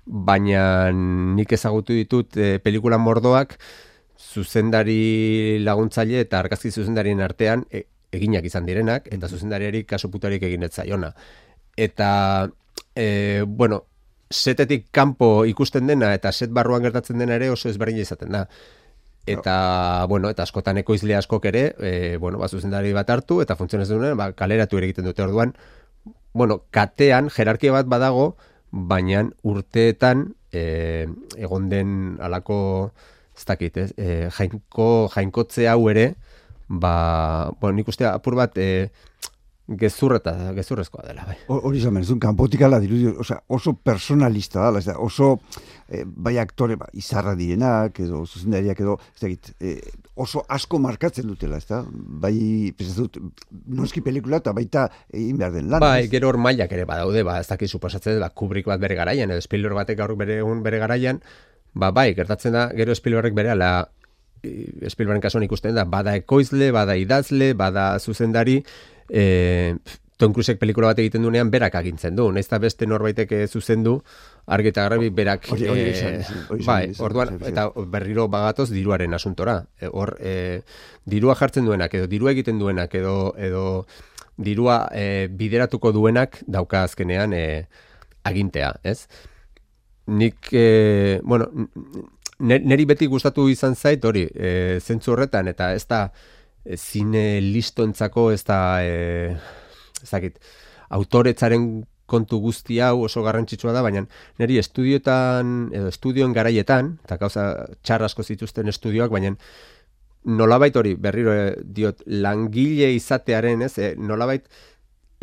Baina 0.06 0.92
nik 0.92 1.52
ezagutu 1.52 1.96
ditut 1.96 2.36
e, 2.36 2.58
pelikulan 2.62 3.00
mordoak 3.00 3.56
zuzendari 4.16 5.58
laguntzaile 5.64 6.20
eta 6.20 6.38
argazki 6.38 6.70
zuzendarien 6.70 7.20
artean 7.20 7.64
e, 7.70 7.86
eginak 8.12 8.44
izan 8.44 8.66
direnak, 8.66 9.08
eta 9.12 9.28
zuzendariari 9.28 9.84
kaso 9.84 10.10
putarik 10.10 10.42
egin 10.46 10.62
etzaiona. 10.66 11.12
Eta, 11.76 12.48
e, 12.94 13.44
bueno, 13.46 13.84
setetik 14.30 14.88
kanpo 14.90 15.44
ikusten 15.46 15.86
dena 15.86 16.12
eta 16.14 16.32
set 16.32 16.50
barruan 16.50 16.82
gertatzen 16.82 17.18
dena 17.18 17.36
ere 17.36 17.50
oso 17.50 17.68
ezberdin 17.68 18.02
izaten 18.02 18.32
da. 18.32 18.46
Eta, 19.26 20.06
bueno, 20.08 20.30
eta 20.30 20.44
askotan 20.46 20.78
ekoizle 20.78 21.16
askok 21.18 21.48
ere, 21.50 21.64
e, 21.82 22.16
bueno, 22.22 22.38
ba, 22.38 22.48
zuzendari 22.48 22.92
bat 22.94 23.10
hartu, 23.10 23.40
eta 23.42 23.56
funtzionez 23.58 23.88
duen, 23.90 24.14
ba, 24.18 24.30
kaleratu 24.38 24.78
ere 24.78 24.86
egiten 24.86 25.08
dute 25.08 25.24
orduan. 25.24 25.56
Bueno, 26.32 26.60
katean, 26.70 27.30
jerarkia 27.34 27.74
bat 27.74 27.90
badago, 27.90 28.36
baina 28.70 29.24
urteetan 29.42 30.28
e, 30.52 31.08
egon 31.36 31.68
den 31.72 31.90
alako, 32.22 32.58
ez 33.36 33.44
dakit, 33.50 33.82
ez, 33.82 33.90
e, 33.98 34.28
jainko, 34.38 35.08
jainkotze 35.14 35.66
hau 35.72 35.88
ere, 35.90 36.12
ba, 36.68 37.50
bueno, 37.60 37.76
nik 37.76 37.88
uste 37.88 38.06
apur 38.08 38.36
bat 38.38 38.56
e, 38.58 38.90
gezurreta, 39.66 40.52
gezurrezkoa 40.54 41.02
dela, 41.08 41.24
bai. 41.26 41.36
Hori 41.50 41.80
zaman, 41.82 42.04
ez 42.04 42.14
kanpotik 42.22 42.62
ala 42.62 42.78
dirudi, 42.82 43.08
oza, 43.18 43.40
oso 43.50 43.74
personalista 43.74 44.62
da, 44.70 44.94
oso 45.02 45.32
e, 45.88 46.04
bai 46.06 46.36
aktore 46.38 46.76
ba, 46.78 46.86
izarra 46.94 47.34
direnak, 47.34 47.98
edo 48.00 48.22
zuzendariak 48.26 48.80
edo, 48.84 48.94
ez 49.16 49.24
da, 49.24 49.54
e, 49.58 49.74
oso 50.14 50.44
asko 50.48 50.78
markatzen 50.78 51.26
dutela, 51.26 51.58
ez 51.58 51.66
da, 51.66 51.82
bai, 51.90 52.36
dut, 52.78 53.18
noski 53.66 54.04
pelikula 54.06 54.38
eta 54.42 54.54
baita 54.54 54.86
egin 55.10 55.42
behar 55.42 55.58
den 55.58 55.72
lan. 55.72 55.82
Bai, 55.82 56.06
gero 56.12 56.30
hor 56.30 56.38
mailak 56.38 56.72
ere 56.72 56.86
badaude, 56.86 57.26
ba, 57.26 57.40
ez 57.42 57.50
dakit 57.50 57.70
suposatzen, 57.70 58.20
ba, 58.22 58.30
kubrik 58.30 58.70
bat 58.70 58.82
bere 58.82 58.98
garaian, 58.98 59.34
edo 59.34 59.42
Spielberg 59.42 59.82
batek 59.82 59.98
gaur 59.98 60.14
bere, 60.14 60.38
bere 60.62 60.82
garaian, 60.82 61.18
ba, 61.74 61.90
bai, 61.90 62.12
gertatzen 62.14 62.54
da, 62.54 62.68
gero 62.78 62.94
Spielbergek 62.94 63.34
bere 63.34 63.56
ala, 63.58 63.72
Spielbergen 64.88 65.22
kasuan 65.24 65.46
ikusten 65.46 65.76
da, 65.76 65.84
bada 65.84 66.16
ekoizle, 66.18 66.70
bada 66.74 66.96
idazle, 66.98 67.52
bada 67.58 67.94
zuzendari, 67.98 68.60
e, 69.08 69.76
Tom 70.16 70.32
Cruisek 70.32 70.56
pelikula 70.56 70.94
bat 70.94 71.00
egiten 71.02 71.20
duenean 71.26 71.50
berak 71.52 71.74
agintzen 71.76 72.16
du, 72.16 72.30
nahiz 72.32 72.48
beste 72.60 72.86
norbaitek 72.88 73.34
zuzendu, 73.50 73.98
argi 74.46 74.70
eta 74.72 74.88
garbi 74.88 75.10
berak 75.10 75.44
e, 75.52 76.22
bai, 76.64 76.92
orduan, 77.04 77.36
eta 77.44 77.68
berriro 77.92 78.26
bagatoz 78.32 78.70
diruaren 78.70 79.12
asuntora. 79.12 79.58
Hor, 79.92 80.16
e, 80.20 80.62
dirua 81.04 81.36
jartzen 81.36 81.68
duenak, 81.68 81.94
edo 81.94 82.08
dirua 82.08 82.32
egiten 82.32 82.58
duenak, 82.58 82.94
edo, 82.94 83.34
edo 83.36 83.86
dirua 84.36 84.86
e, 84.92 85.28
bideratuko 85.28 85.92
duenak 85.92 86.40
dauka 86.46 86.84
azkenean 86.84 87.32
e, 87.36 87.66
agintea, 88.24 88.72
ez? 88.84 89.08
Nik, 90.06 90.48
e, 90.52 91.20
bueno, 91.24 91.50
neri 92.38 92.84
beti 92.84 93.06
gustatu 93.06 93.48
izan 93.48 93.74
zait 93.74 94.04
hori, 94.04 94.26
e, 94.34 94.78
zentzu 94.80 95.12
horretan, 95.14 95.48
eta 95.48 95.72
ez 95.74 95.86
da 95.88 96.06
e, 96.64 96.76
zine 96.76 97.40
listoentzako 97.40 98.30
ez 98.32 98.42
da, 98.44 98.60
e, 98.84 99.36
ez 100.02 100.10
dakit, 100.10 100.38
autoretzaren 100.96 101.84
kontu 102.06 102.38
guzti 102.38 102.78
hau 102.80 103.02
oso 103.06 103.22
garrantzitsua 103.26 103.72
da, 103.74 103.82
baina 103.82 104.04
neri 104.38 104.60
estudioetan, 104.62 105.56
edo 105.74 105.88
estudioen 105.90 106.34
garaietan, 106.36 106.96
eta 107.04 107.18
gauza 107.18 107.46
txarrasko 107.82 108.22
zituzten 108.22 108.70
estudioak, 108.70 109.10
baina 109.10 109.34
nolabait 110.26 110.76
hori, 110.76 110.94
berriro 110.98 111.34
e, 111.34 111.50
diot, 111.62 112.02
langile 112.06 112.92
izatearen, 112.94 113.66
ez, 113.66 113.76
e, 113.78 113.94
nolabait 113.98 114.46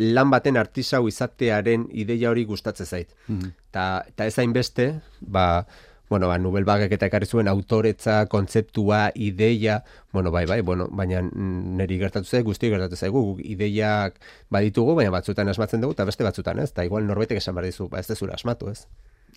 lan 0.02 0.30
baten 0.32 0.56
artisau 0.58 1.06
izatearen 1.08 1.86
ideia 1.92 2.30
hori 2.32 2.44
gustatzen 2.44 2.86
zait. 2.86 3.14
Mm 3.28 3.38
-hmm. 3.38 3.52
Ta, 3.70 4.04
ta 4.16 4.26
ez 4.26 4.38
hainbeste, 4.38 5.00
ba, 5.20 5.66
bueno, 6.14 6.28
ba, 6.28 6.38
Nubel 6.38 6.62
Bagek 6.62 6.92
eta 6.94 7.08
ekarri 7.10 7.26
zuen 7.26 7.48
autoretza, 7.50 8.20
kontzeptua, 8.30 9.08
ideia, 9.18 9.80
bueno, 10.12 10.30
bai, 10.30 10.44
bai, 10.46 10.60
bueno, 10.60 10.86
baina 10.94 11.24
niri 11.24 11.98
gertatu 11.98 12.30
zaigu, 12.30 12.52
guzti 12.52 12.70
gertatu 12.70 12.94
zaigu, 12.94 13.24
ideiak 13.42 14.22
baditugu, 14.54 14.94
baina 14.94 15.10
batzutan 15.10 15.50
asmatzen 15.50 15.82
dugu, 15.82 15.98
eta 15.98 16.06
beste 16.06 16.22
batzutan, 16.22 16.62
ez? 16.62 16.70
Eta 16.70 16.86
igual 16.86 17.10
norbaitek 17.10 17.42
esan 17.42 17.58
behar 17.58 17.66
dizu, 17.66 17.90
ba, 17.90 17.98
ez 17.98 18.06
dezura 18.06 18.38
asmatu, 18.38 18.70
ez? 18.70 18.84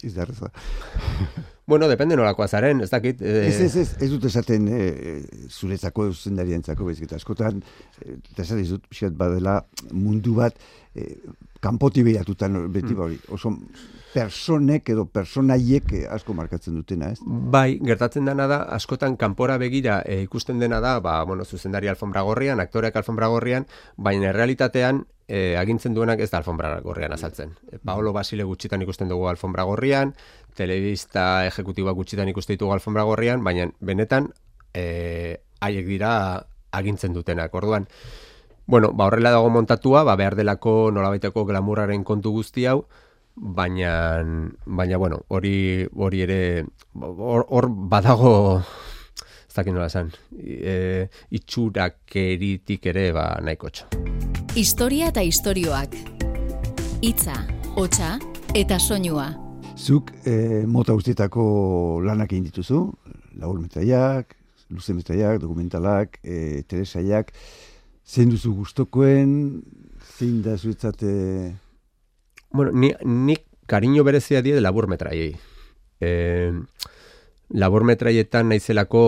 Izdarreza. 0.05 0.53
Bueno, 1.67 1.87
depende 1.91 2.15
nolakoa 2.15 2.47
zaren, 2.47 2.81
ez 2.81 2.89
dakit. 2.89 3.21
Eh... 3.21 3.47
Ez, 3.49 3.59
ez, 3.61 3.75
ez, 3.75 3.89
ez 4.01 4.09
dut 4.09 4.25
esaten 4.29 4.67
e, 4.71 4.87
zuretzako, 5.51 6.07
zuzendarientzako, 6.13 6.87
bezik 6.87 7.09
eta 7.09 7.19
askotan, 7.19 7.59
e, 7.99 8.17
eta 8.31 8.47
ez 8.47 8.69
dut, 8.71 8.87
badela 9.19 9.59
mundu 9.91 10.37
bat, 10.39 10.55
e, 10.95 11.11
kanpoti 11.59 12.03
behatutan 12.07 12.59
beti 12.71 12.93
mm. 12.93 13.01
hori, 13.03 13.19
oso 13.35 13.51
personek 14.13 14.89
edo 14.93 15.05
personaiek 15.11 15.91
asko 16.15 16.33
markatzen 16.37 16.77
dutena, 16.77 17.11
ez? 17.13 17.19
Bai, 17.25 17.77
gertatzen 17.83 18.25
dena 18.25 18.47
da, 18.49 18.61
askotan 18.77 19.17
kanpora 19.19 19.59
begira 19.61 19.99
e, 20.05 20.21
ikusten 20.23 20.63
dena 20.63 20.79
da, 20.81 20.97
ba, 21.03 21.19
bueno, 21.27 21.45
zuzendari 21.45 21.91
alfombra 21.91 22.23
gorrian, 22.25 22.63
aktoreak 22.63 22.95
alfombra 22.95 23.29
gorrian, 23.33 23.67
baina 23.97 24.31
realitatean 24.33 25.03
e, 25.27 25.57
agintzen 25.59 25.93
duenak 25.93 26.23
ez 26.23 26.29
da 26.31 26.39
alfombra 26.41 26.77
gorrian 26.81 27.13
azaltzen. 27.13 27.53
E, 27.69 27.77
Paolo 27.83 28.13
Basile 28.15 28.47
gutxitan 28.47 28.81
ikusten 28.85 29.11
dugu 29.11 29.27
alfombra 29.29 29.67
gorrian, 29.67 30.15
telebista 30.57 31.45
ejecutiba 31.47 31.93
gutxitan 31.95 32.29
ikusten 32.33 32.57
ditugu 32.57 32.73
alfombra 32.73 33.05
gorrian, 33.07 33.43
baina 33.45 33.69
benetan 33.79 34.31
e, 34.73 35.39
haiek 35.61 35.85
dira 35.87 36.11
agintzen 36.71 37.13
dutenak. 37.13 37.53
Orduan, 37.55 37.87
bueno, 38.65 38.91
ba, 38.93 39.07
horrela 39.07 39.31
dago 39.31 39.49
montatua, 39.53 40.03
ba, 40.03 40.17
behar 40.19 40.35
delako 40.35 40.89
nolabaiteko 40.91 41.45
glamurraren 41.47 42.03
kontu 42.03 42.33
guzti 42.35 42.65
hau, 42.67 42.81
baina 43.37 44.25
baina 44.65 44.97
bueno, 44.97 45.21
hori 45.29 45.87
hori 45.95 46.21
ere 46.25 46.65
hor, 46.99 47.69
badago 47.69 48.33
ez 49.47 49.53
dakit 49.53 49.73
nola 49.73 49.87
esan 49.91 50.11
e, 50.33 51.07
itxurak 51.29 52.17
eritik 52.17 52.89
ere 52.89 53.11
ba 53.13 53.29
nahiko 53.41 53.69
txo. 53.69 53.89
Historia 54.57 55.13
eta 55.13 55.21
istorioak 55.21 55.93
Itza, 57.05 57.43
hotsa 57.77 58.15
eta 58.57 58.79
soinua 58.81 59.46
Zuk 59.77 60.09
e, 60.25 60.65
mota 60.65 60.95
guztietako 60.97 61.43
lanak 62.01 62.31
egin 62.33 62.47
dituzu, 62.49 62.79
laur 63.37 63.59
metaiak, 63.61 64.33
luze 64.73 64.95
metaiak, 64.97 65.37
dokumentalak, 65.43 66.17
e, 66.25 66.63
telesaiak, 66.67 67.29
zein 68.01 68.33
duzu 68.33 68.55
gustokoen, 68.57 69.61
zein 70.17 70.41
da 70.41 70.57
zuetzate 70.57 71.13
Bueno, 72.49 72.71
ni, 72.71 72.93
ni 73.03 73.35
kariño 73.67 74.03
berezia 74.07 74.41
die 74.41 74.59
labur 74.61 74.87
metraiei. 74.87 75.35
E, 76.01 76.53
labur 77.49 77.83
metraietan 77.85 78.49
naizelako 78.49 79.03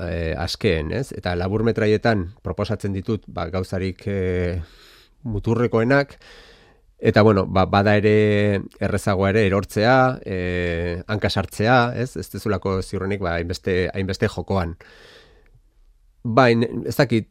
e, 0.00 0.32
askeen, 0.34 0.90
ez? 0.96 1.12
Eta 1.14 1.36
labur 1.36 1.62
metraietan 1.68 2.30
proposatzen 2.42 2.96
ditut 2.96 3.28
ba, 3.28 3.46
gauzarik 3.52 4.02
e, 4.08 4.62
muturrekoenak, 5.22 6.16
Eta, 7.02 7.22
bueno, 7.22 7.46
ba, 7.50 7.64
bada 7.66 7.96
ere 7.98 8.60
errezagoa 8.78 9.32
ere 9.32 9.42
erortzea, 9.48 9.94
e, 10.22 10.36
hankasartzea, 11.10 11.78
ez? 11.98 12.12
Ez 12.20 12.28
dezulako 12.30 12.76
ziurrenik, 12.82 13.18
ba, 13.24 13.32
hainbeste, 13.40 13.88
hainbeste 13.90 14.28
jokoan. 14.30 14.76
Ba, 16.22 16.44
ez 16.52 16.94
dakit, 16.94 17.26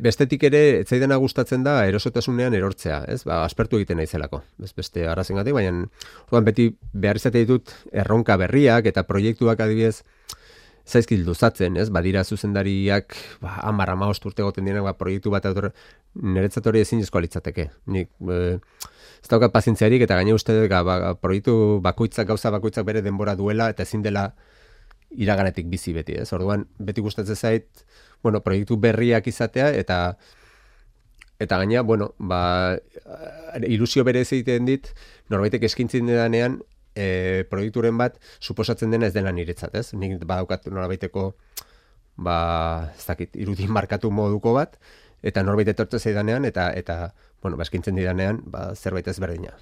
bestetik 0.00 0.46
ere, 0.48 0.62
ez 0.78 0.86
zaidena 0.88 1.18
gustatzen 1.20 1.66
da, 1.66 1.82
erosotasunean 1.90 2.56
erortzea, 2.56 3.02
ez? 3.12 3.20
Ba, 3.28 3.42
aspertu 3.44 3.76
egiten 3.76 4.00
naizelako, 4.00 4.40
ez 4.64 4.72
beste 4.72 5.04
arrazen 5.04 5.36
gatik, 5.36 5.52
baina, 5.58 6.40
beti 6.48 6.70
behar 6.96 7.20
izate 7.20 7.44
ditut 7.44 7.76
erronka 7.92 8.40
berriak 8.40 8.88
eta 8.88 9.04
proiektuak 9.04 9.60
adibidez, 9.60 9.98
zaizkil 10.86 11.24
duzatzen, 11.24 11.76
ez? 11.78 11.88
Badira 11.94 12.24
zuzendariak, 12.24 13.14
ba, 13.42 13.56
amar, 13.68 13.92
ama 13.94 14.08
urte 14.10 14.42
goten 14.42 14.66
dira, 14.66 14.82
ba, 14.82 14.94
proiektu 14.98 15.30
bat 15.30 15.46
autor, 15.46 15.70
niretzat 16.14 16.66
hori 16.66 16.82
ezin 16.82 17.00
jezko 17.02 17.20
alitzateke. 17.20 17.68
Nik, 17.86 18.10
e, 18.28 18.58
ez 19.22 19.30
daukat 19.30 19.52
pazientziarik, 19.54 20.02
eta 20.02 20.18
gaine 20.18 20.34
uste 20.34 20.56
dut, 20.56 20.70
ba, 20.70 21.14
proiektu 21.14 21.80
bakoitzak, 21.84 22.26
gauza 22.26 22.50
bakoitzak 22.50 22.86
bere 22.86 23.02
denbora 23.02 23.36
duela, 23.38 23.70
eta 23.70 23.86
ezin 23.86 24.02
dela 24.02 24.32
iraganetik 25.12 25.68
bizi 25.70 25.92
beti, 25.94 26.16
ez? 26.18 26.30
Orduan, 26.32 26.66
beti 26.78 27.04
gustatzen 27.04 27.36
zait, 27.36 27.84
bueno, 28.22 28.42
proiektu 28.42 28.78
berriak 28.80 29.26
izatea, 29.28 29.70
eta 29.76 30.16
eta 31.42 31.58
gaina, 31.58 31.82
bueno, 31.82 32.12
ba, 32.18 32.78
ilusio 33.66 34.04
bere 34.06 34.22
egiten 34.22 34.66
dit, 34.68 34.86
norbaitek 35.30 35.64
eskintzen 35.66 36.06
dedanean, 36.06 36.60
e, 36.94 37.44
proiekturen 37.50 37.98
bat 37.98 38.18
suposatzen 38.40 38.90
dena 38.92 39.08
ez 39.08 39.14
dela 39.14 39.32
niretzat, 39.32 39.74
ez? 39.74 39.92
Nik 39.94 40.22
badaukat 40.24 40.66
norabaiteko 40.70 41.32
ba, 42.16 42.36
ez 42.96 43.06
dakit, 43.06 43.36
irudin 43.36 43.72
markatu 43.72 44.10
moduko 44.10 44.54
bat 44.56 44.78
eta 45.22 45.42
norbait 45.46 45.68
etortze 45.70 46.00
zaidanean 46.02 46.44
eta 46.44 46.70
eta 46.74 47.12
bueno, 47.42 47.56
ba 47.56 47.66
eskintzen 47.66 47.98
didanean, 47.98 48.42
ba 48.46 48.72
zerbait 48.74 49.08
ezberdina. 49.08 49.54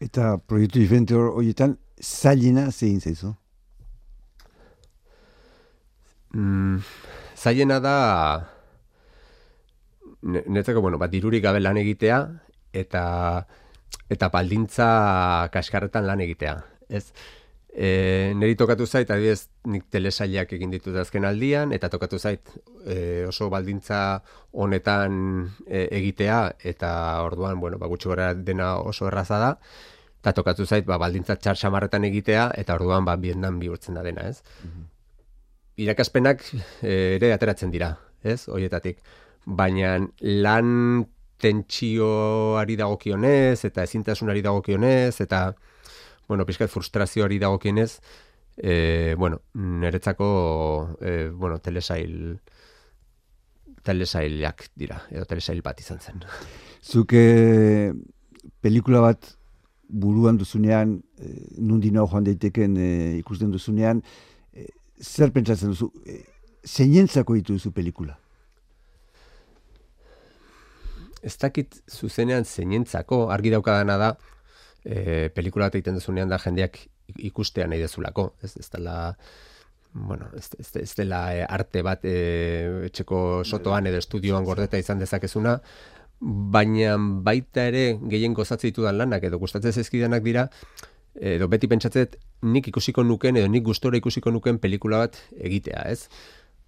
Eta 0.00 0.36
proiektu 0.38 0.80
diferente 0.80 1.16
horietan 1.16 1.78
zailena 2.00 2.70
zein 2.72 3.00
zaizu? 3.00 3.32
Mm, 6.34 6.82
zailena 7.36 7.78
da 7.80 7.96
netzako, 10.24 10.80
bueno, 10.80 10.98
bat 10.98 11.12
dirurik 11.12 11.44
gabe 11.44 11.60
lan 11.60 11.78
egitea 11.78 12.18
eta 12.74 13.04
eta 14.10 14.28
baldintza 14.32 15.48
kaskarretan 15.52 16.06
lan 16.06 16.20
egitea. 16.24 16.58
Ez, 16.88 17.08
e, 17.74 18.32
neri 18.36 18.54
tokatu 18.56 18.86
zait, 18.86 19.10
adibidez, 19.10 19.48
nik 19.70 19.88
telesailak 19.92 20.52
egin 20.56 20.72
ditut 20.74 20.96
azken 21.00 21.26
aldian, 21.28 21.72
eta 21.76 21.90
tokatu 21.92 22.18
zait 22.18 22.52
e, 22.86 23.24
oso 23.28 23.50
baldintza 23.52 23.98
honetan 24.52 25.18
e, 25.66 25.88
egitea, 25.98 26.40
eta 26.74 26.94
orduan, 27.26 27.60
bueno, 27.60 27.80
ba, 27.82 27.90
gutxi 27.90 28.12
gara 28.12 28.32
dena 28.34 28.76
oso 28.78 29.08
erraza 29.10 29.40
da, 29.42 29.52
eta 30.22 30.34
tokatu 30.38 30.66
zait, 30.66 30.86
ba, 30.86 30.98
baldintza 31.02 31.36
txarxamarretan 31.36 32.06
egitea, 32.10 32.50
eta 32.62 32.78
orduan, 32.78 33.04
ba, 33.08 33.16
biendan 33.20 33.58
bihurtzen 33.62 34.00
da 34.00 34.06
dena, 34.06 34.28
ez? 34.30 34.42
Mm 34.64 34.90
Irakaspenak 35.74 36.44
ere 36.86 37.32
ateratzen 37.34 37.72
dira, 37.72 37.88
ez? 38.22 38.44
Hoietatik. 38.46 39.00
Baina 39.42 39.96
lan 40.22 40.68
tentsioari 41.40 42.76
dagokionez 42.76 43.64
eta 43.64 43.84
ezintasunari 43.84 44.42
dagokionez 44.42 45.20
eta 45.20 45.54
bueno, 46.28 46.46
pizkat 46.46 46.70
frustrazioari 46.70 47.38
dagokienez, 47.38 48.00
eh 48.56 49.14
bueno, 49.18 49.42
noretzako 49.54 50.96
eh 51.00 51.30
bueno, 51.32 51.58
telesail 51.58 52.40
telesailak 53.84 54.70
dira 54.74 55.02
edo 55.10 55.24
telesail 55.28 55.60
bat 55.62 55.80
izan 55.80 56.00
zen. 56.00 56.24
Zuke 56.82 57.92
pelikula 58.60 59.00
bat 59.00 59.34
buruan 59.88 60.38
duzunean, 60.38 61.02
e, 61.18 61.58
nundi 61.58 61.90
joan 61.90 62.24
daiteken 62.24 62.76
e, 62.76 63.18
ikusten 63.18 63.50
duzunean, 63.50 64.02
e, 64.52 64.66
zer 65.00 65.30
pentsatzen 65.30 65.68
duzu? 65.68 65.90
E, 66.06 66.24
zeinentzako 66.64 67.34
dituzu 67.34 67.72
pelikula? 67.72 68.18
Ez 71.24 71.36
dakit 71.40 71.80
zuzenean 71.88 72.44
zeinentzako 72.44 73.28
argi 73.32 73.52
daukadana 73.54 73.96
da 74.00 74.10
e, 74.84 75.30
pelikula 75.34 75.68
bat 75.68 75.78
egiten 75.78 75.98
duzunean 75.98 76.28
da 76.28 76.38
jendeak 76.42 76.78
ikustean 77.16 77.72
nahi 77.72 77.82
dezulako, 77.84 78.32
ez, 78.42 78.54
ez 78.60 78.68
dela 78.72 79.16
bueno, 79.94 80.28
ez, 80.36 80.48
ez, 80.58 80.70
ez 80.82 80.92
dela 80.98 81.20
e, 81.34 81.44
arte 81.44 81.82
bat 81.86 82.04
e, 82.04 82.16
etxeko 82.90 83.18
sotoan 83.44 83.86
edo 83.90 84.00
estudioan 84.02 84.44
gordeta 84.44 84.80
izan 84.80 85.02
dezakezuna, 85.02 85.58
baina 86.20 86.96
baita 87.26 87.68
ere 87.70 87.84
gehien 88.10 88.34
gozatzen 88.34 88.72
ditudan 88.72 88.98
lanak 88.98 89.24
edo 89.28 89.38
gustatzen 89.42 89.72
zezkidanak 89.72 90.24
dira, 90.24 90.48
edo 91.14 91.48
beti 91.48 91.70
pentsatzet 91.70 92.16
nik 92.42 92.68
ikusiko 92.72 93.04
nuken 93.06 93.38
edo 93.38 93.50
nik 93.50 93.64
gustora 93.66 94.00
ikusiko 94.00 94.32
nuken 94.34 94.58
pelikula 94.58 95.04
bat 95.04 95.20
egitea, 95.38 95.84
ez? 95.92 96.08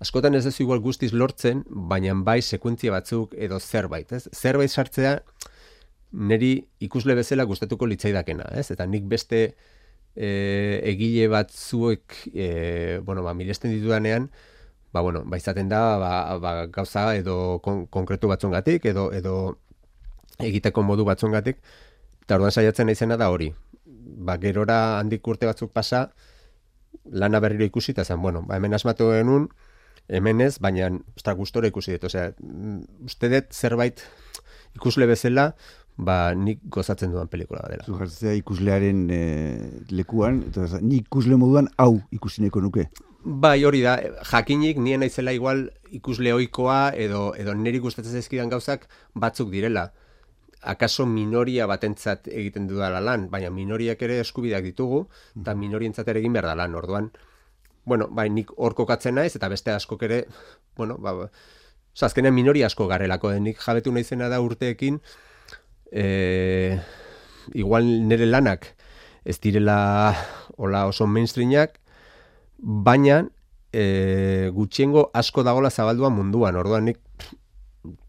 Askotan 0.00 0.34
ez 0.34 0.46
ez 0.46 0.58
igual 0.60 0.80
guztiz 0.84 1.12
lortzen, 1.12 1.64
baina 1.68 2.14
bai 2.14 2.40
sekuentzia 2.42 2.92
batzuk 2.92 3.34
edo 3.34 3.60
zerbait, 3.60 4.12
ez? 4.12 4.28
Zerbait 4.32 4.70
sartzea 4.70 5.20
niri 6.12 6.66
ikusle 6.80 7.14
bezala 7.16 7.44
gustatuko 7.44 7.86
litzaidakena, 7.86 8.50
ez? 8.56 8.70
Eta 8.70 8.86
nik 8.86 9.08
beste 9.08 9.40
e, 10.16 10.28
egile 10.92 11.28
batzuek 11.32 12.16
e, 12.32 13.00
bueno, 13.04 13.22
ba, 13.22 13.34
miresten 13.34 13.72
ditudanean, 13.72 14.30
ba, 14.92 15.00
bueno, 15.00 15.24
ba, 15.24 15.36
izaten 15.36 15.68
da, 15.68 15.98
ba, 16.00 16.12
ba, 16.40 16.54
gauza 16.72 17.08
edo 17.16 17.60
kon, 17.64 17.86
konkretu 17.92 18.28
batzungatik, 18.32 18.84
edo, 18.92 19.10
edo 19.12 19.36
egiteko 20.40 20.84
modu 20.84 21.04
batzungatik, 21.08 21.60
eta 22.24 22.36
orduan 22.36 22.52
saiatzen 22.52 22.88
naizena 22.88 23.16
da 23.20 23.30
hori. 23.32 23.52
Ba, 23.86 24.36
gerora 24.40 24.98
handik 25.00 25.26
urte 25.28 25.48
batzuk 25.48 25.72
pasa, 25.72 26.10
lana 27.04 27.40
berriro 27.40 27.64
ikusi, 27.68 27.92
eta 27.92 28.04
zen, 28.04 28.20
bueno, 28.22 28.44
ba, 28.48 28.56
hemen 28.56 28.76
asmatu 28.76 29.10
genuen, 29.12 29.50
hemen 30.08 30.40
ez, 30.40 30.56
baina 30.62 30.90
usta 31.16 31.34
gustora 31.38 31.70
ikusi 31.70 31.96
dut, 31.96 32.06
osea, 32.10 32.30
mm, 32.42 33.06
uste 33.10 33.30
dut 33.32 33.52
zerbait 33.52 34.02
ikusle 34.76 35.08
bezala, 35.08 35.50
ba, 35.96 36.34
nik 36.36 36.60
gozatzen 36.72 37.12
duan 37.12 37.28
pelikula 37.32 37.64
dela. 37.70 37.86
Zuhartzea 37.88 38.36
ikuslearen 38.36 39.06
e, 39.10 39.20
lekuan, 39.96 40.42
eta 40.50 40.80
nik 40.82 41.08
ikusle 41.08 41.38
moduan 41.40 41.70
hau 41.80 41.96
ikusineko 42.12 42.62
nuke. 42.64 42.88
Bai, 43.26 43.58
hori 43.66 43.80
da, 43.82 43.96
jakinik 44.30 44.78
nien 44.78 45.00
naizela 45.02 45.32
igual 45.34 45.64
ikusle 45.96 46.30
ohikoa 46.36 46.92
edo 46.94 47.32
edo 47.34 47.56
niri 47.58 47.80
gustatzen 47.82 48.14
zaizkidan 48.14 48.52
gauzak 48.52 48.86
batzuk 49.14 49.50
direla. 49.50 49.88
Akaso 50.66 51.06
minoria 51.06 51.66
batentzat 51.66 52.28
egiten 52.28 52.66
dudala 52.70 53.00
lan, 53.00 53.26
baina 53.30 53.50
minoriak 53.50 54.02
ere 54.02 54.20
eskubideak 54.22 54.64
ditugu, 54.66 55.06
eta 55.40 55.54
minorientzat 55.58 56.08
ere 56.12 56.22
egin 56.22 56.36
behar 56.36 56.52
da 56.52 56.54
lan, 56.62 56.74
orduan 56.78 57.10
bueno, 57.86 58.08
bai, 58.10 58.28
nik 58.30 58.50
hor 58.56 58.74
kokatzen 58.74 59.14
naiz, 59.16 59.32
eta 59.38 59.48
beste 59.48 59.72
askok 59.72 60.02
ere, 60.08 60.24
bueno, 60.76 60.98
ba, 60.98 61.14
ba 61.14 61.30
azkenean 62.04 62.34
minori 62.34 62.64
asko 62.66 62.88
garelako, 62.90 63.32
nik 63.40 63.62
jabetu 63.62 63.92
naizena 63.94 64.28
da 64.28 64.42
urteekin, 64.44 64.98
e, 65.92 66.76
igual 67.54 67.86
nire 68.10 68.26
lanak 68.26 68.74
ez 69.24 69.38
direla 69.40 69.78
hola 70.58 70.84
oso 70.90 71.06
mainstreamak, 71.06 71.80
baina 72.58 73.22
e, 73.72 74.50
gutxiengo 74.52 75.10
asko 75.14 75.46
dagola 75.46 75.70
zabaldua 75.70 76.10
munduan, 76.10 76.56
orduan 76.56 76.90
nik 76.90 77.00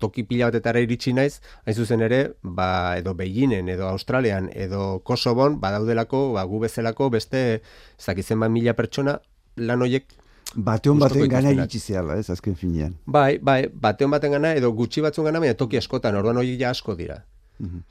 toki 0.01 0.23
pila 0.25 0.49
batetara 0.49 0.81
iritsi 0.81 1.13
naiz, 1.13 1.39
hain 1.65 1.77
zuzen 1.77 2.01
ere, 2.01 2.21
ba, 2.41 2.97
edo 2.97 3.13
Beijingen, 3.13 3.69
edo 3.69 3.87
Australian, 3.87 4.49
edo 4.53 4.99
Kosovon, 5.05 5.59
badaudelako, 5.61 6.31
ba, 6.33 6.45
gu 6.49 6.61
bezalako, 6.65 7.11
beste, 7.13 7.61
zakizen 8.01 8.41
ba 8.41 8.49
mila 8.49 8.73
pertsona, 8.73 9.19
lan 9.57 9.81
horiek 9.81 10.13
Bateon 10.55 10.99
baten 10.99 11.27
gana 11.27 11.51
iritsi 11.51 11.79
zehala, 11.79 12.15
ez, 12.17 12.29
azken 12.31 12.55
finean. 12.55 12.93
Bai, 13.05 13.37
bai, 13.37 13.67
bateon 13.67 14.13
baten 14.13 14.31
gana, 14.37 14.53
edo 14.55 14.71
gutxi 14.73 15.03
batzun 15.03 15.27
gana, 15.27 15.41
baina 15.43 15.57
toki 15.59 15.77
askotan, 15.77 16.15
orduan 16.15 16.39
hori 16.39 16.55
ja 16.59 16.71
asko 16.71 16.95
dira. 16.95 17.19
Mhm. 17.59 17.83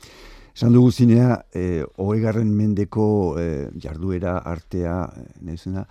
Esan 0.57 0.72
dugu 0.72 0.90
zinea, 0.90 1.44
e, 1.52 1.85
garren 2.22 2.48
mendeko 2.48 3.37
e, 3.38 3.68
jarduera, 3.79 4.38
artea, 4.38 5.12
e, 5.16 5.26
nahizuna, 5.44 5.87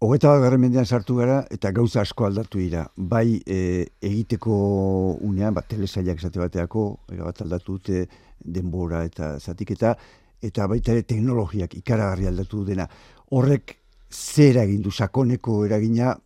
hogeta 0.00 0.34
bat 0.34 0.42
garren 0.42 0.60
mendean 0.60 0.84
sartu 0.84 1.16
gara, 1.16 1.46
eta 1.50 1.72
gauza 1.72 2.02
asko 2.02 2.26
aldatu 2.26 2.58
dira. 2.58 2.86
Bai, 2.96 3.40
e, 3.46 3.86
egiteko 4.02 5.16
unean, 5.22 5.54
bat 5.54 5.66
telesailak 5.66 6.18
esate 6.18 6.40
bateako, 6.40 7.00
bat 7.08 7.40
aldatu 7.40 7.78
dute 7.78 8.06
denbora 8.44 9.04
eta 9.04 9.38
zatiketa, 9.40 9.96
eta 10.42 10.66
baita 10.68 10.92
ere 10.92 11.02
teknologiak 11.02 11.74
ikaragarri 11.74 12.26
aldatu 12.26 12.64
dena. 12.64 12.86
Horrek 13.30 13.79
zer 14.10 14.58
egin 14.64 14.82
du 14.82 14.90
sakoneko 14.90 15.64
eragina 15.66 16.16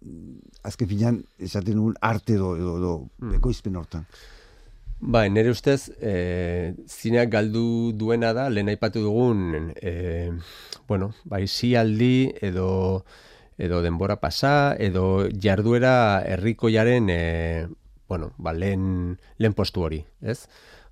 azken 0.64 0.88
finean 0.88 1.18
esaten 1.38 1.76
duen 1.76 1.98
arte 2.00 2.38
edo 2.38 2.54
edo, 2.56 2.78
edo 2.78 2.94
hmm. 3.20 3.36
ekoizpen 3.38 3.76
hortan. 3.76 4.06
Ba, 5.04 5.26
nire 5.28 5.50
ustez, 5.52 5.90
e, 6.00 6.72
zineak 6.88 7.28
galdu 7.28 7.92
duena 7.92 8.32
da, 8.32 8.46
lehen 8.48 8.70
aipatu 8.72 9.02
dugun, 9.04 9.72
e, 9.76 10.30
bueno, 10.88 11.10
bai, 11.28 11.44
aldi 11.76 12.32
edo, 12.40 13.04
edo 13.58 13.82
denbora 13.82 14.16
pasa, 14.22 14.74
edo 14.78 15.28
jarduera 15.28 16.22
herriko 16.24 16.70
jaren, 16.70 17.10
e, 17.10 17.66
bueno, 18.08 18.32
ba, 18.38 18.54
lehen, 18.54 19.18
lehen 19.36 19.52
postu 19.52 19.82
hori, 19.82 20.04
ez? 20.22 20.46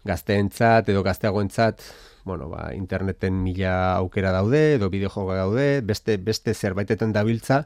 gazteentzat 0.05 0.89
edo 0.91 1.03
gazteagoentzat, 1.07 1.81
bueno, 2.25 2.49
ba, 2.49 2.73
interneten 2.75 3.43
mila 3.43 3.97
aukera 3.97 4.33
daude, 4.33 4.75
edo 4.77 4.91
bideojoga 4.91 5.37
daude, 5.37 5.81
beste, 5.83 6.17
beste 6.17 6.55
zerbaitetan 6.55 7.13
dabiltza, 7.13 7.65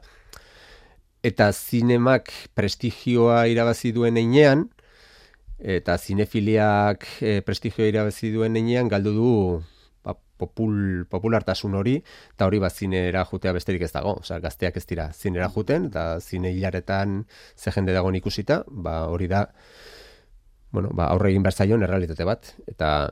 eta 1.25 1.51
zinemak 1.53 2.31
prestigioa 2.57 3.45
irabazi 3.51 3.91
duen 3.95 4.17
einean, 4.17 4.67
eta 5.57 5.97
zinefiliak 5.97 7.07
e, 7.21 7.39
prestigioa 7.45 7.89
irabazi 7.89 8.31
duen 8.33 8.57
einean, 8.57 8.89
galdu 8.89 9.13
du 9.15 9.31
ba, 10.05 10.15
popul, 10.37 11.05
populartasun 11.09 11.77
hori, 11.77 11.97
eta 12.35 12.49
hori 12.49 12.61
bat 12.63 12.73
zinera 12.73 13.25
jutea 13.25 13.53
besterik 13.57 13.85
ez 13.87 13.91
dago, 13.93 14.17
Osea, 14.21 14.39
gazteak 14.43 14.77
ez 14.77 14.85
dira 14.89 15.11
zinera 15.13 15.49
juten, 15.53 15.89
eta 15.91 16.19
zine 16.21 16.53
hilaretan 16.53 17.23
ze 17.55 17.73
jende 17.73 17.93
dagoen 17.97 18.17
ikusita, 18.21 18.63
ba, 18.67 19.05
hori 19.09 19.29
da, 19.31 19.47
bueno, 20.71 20.91
ba, 20.93 21.09
aurre 21.13 21.33
egin 21.33 21.45
berzaion 21.45 21.83
errealitate 21.83 22.25
bat, 22.27 22.53
eta 22.67 23.09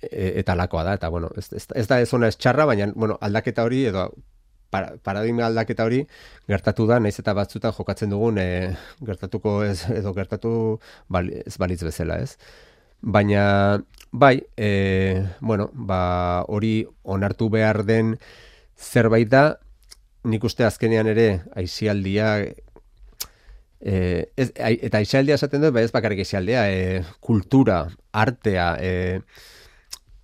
eta 0.00 0.54
lakoa 0.54 0.84
da, 0.84 0.94
eta 0.98 1.08
bueno, 1.08 1.30
ez, 1.36 1.48
ez, 1.52 1.66
ez 1.74 1.86
da 1.88 2.00
ez 2.00 2.12
ona 2.14 2.28
ez 2.28 2.36
txarra, 2.36 2.66
baina 2.68 2.90
bueno, 2.94 3.18
aldaketa 3.20 3.64
hori 3.64 3.84
edo 3.90 4.10
para, 4.70 4.96
paradigma 5.02 5.46
aldaketa 5.46 5.86
hori 5.86 6.02
gertatu 6.48 6.86
da, 6.90 6.98
naiz 7.00 7.16
eta 7.20 7.34
batzutan 7.36 7.74
jokatzen 7.76 8.12
dugun 8.12 8.38
e, 8.42 8.48
gertatuko 9.06 9.58
ez, 9.64 9.80
edo 9.94 10.12
gertatu 10.16 10.52
bali, 11.08 11.42
ez 11.46 11.56
balitz 11.58 11.82
bezala, 11.86 12.20
ez? 12.22 12.36
Baina, 13.00 13.82
bai, 14.10 14.40
e, 14.56 15.26
bueno, 15.40 15.70
ba, 15.72 16.44
hori 16.48 16.86
onartu 17.04 17.50
behar 17.52 17.84
den 17.86 18.16
zerbait 18.76 19.28
da, 19.32 19.46
nik 20.26 20.44
uste 20.44 20.64
azkenean 20.66 21.06
ere 21.06 21.26
aizialdia 21.54 22.30
e, 23.80 23.96
ez, 24.34 24.50
eta 24.56 24.98
aizialdia 24.98 25.36
esaten 25.38 25.62
dut, 25.62 25.74
bai 25.76 25.84
ez 25.86 25.92
bakarrik 25.94 26.24
aizialdia, 26.24 26.66
e, 26.72 27.04
kultura, 27.20 27.84
artea, 28.12 28.72
e, 28.80 29.20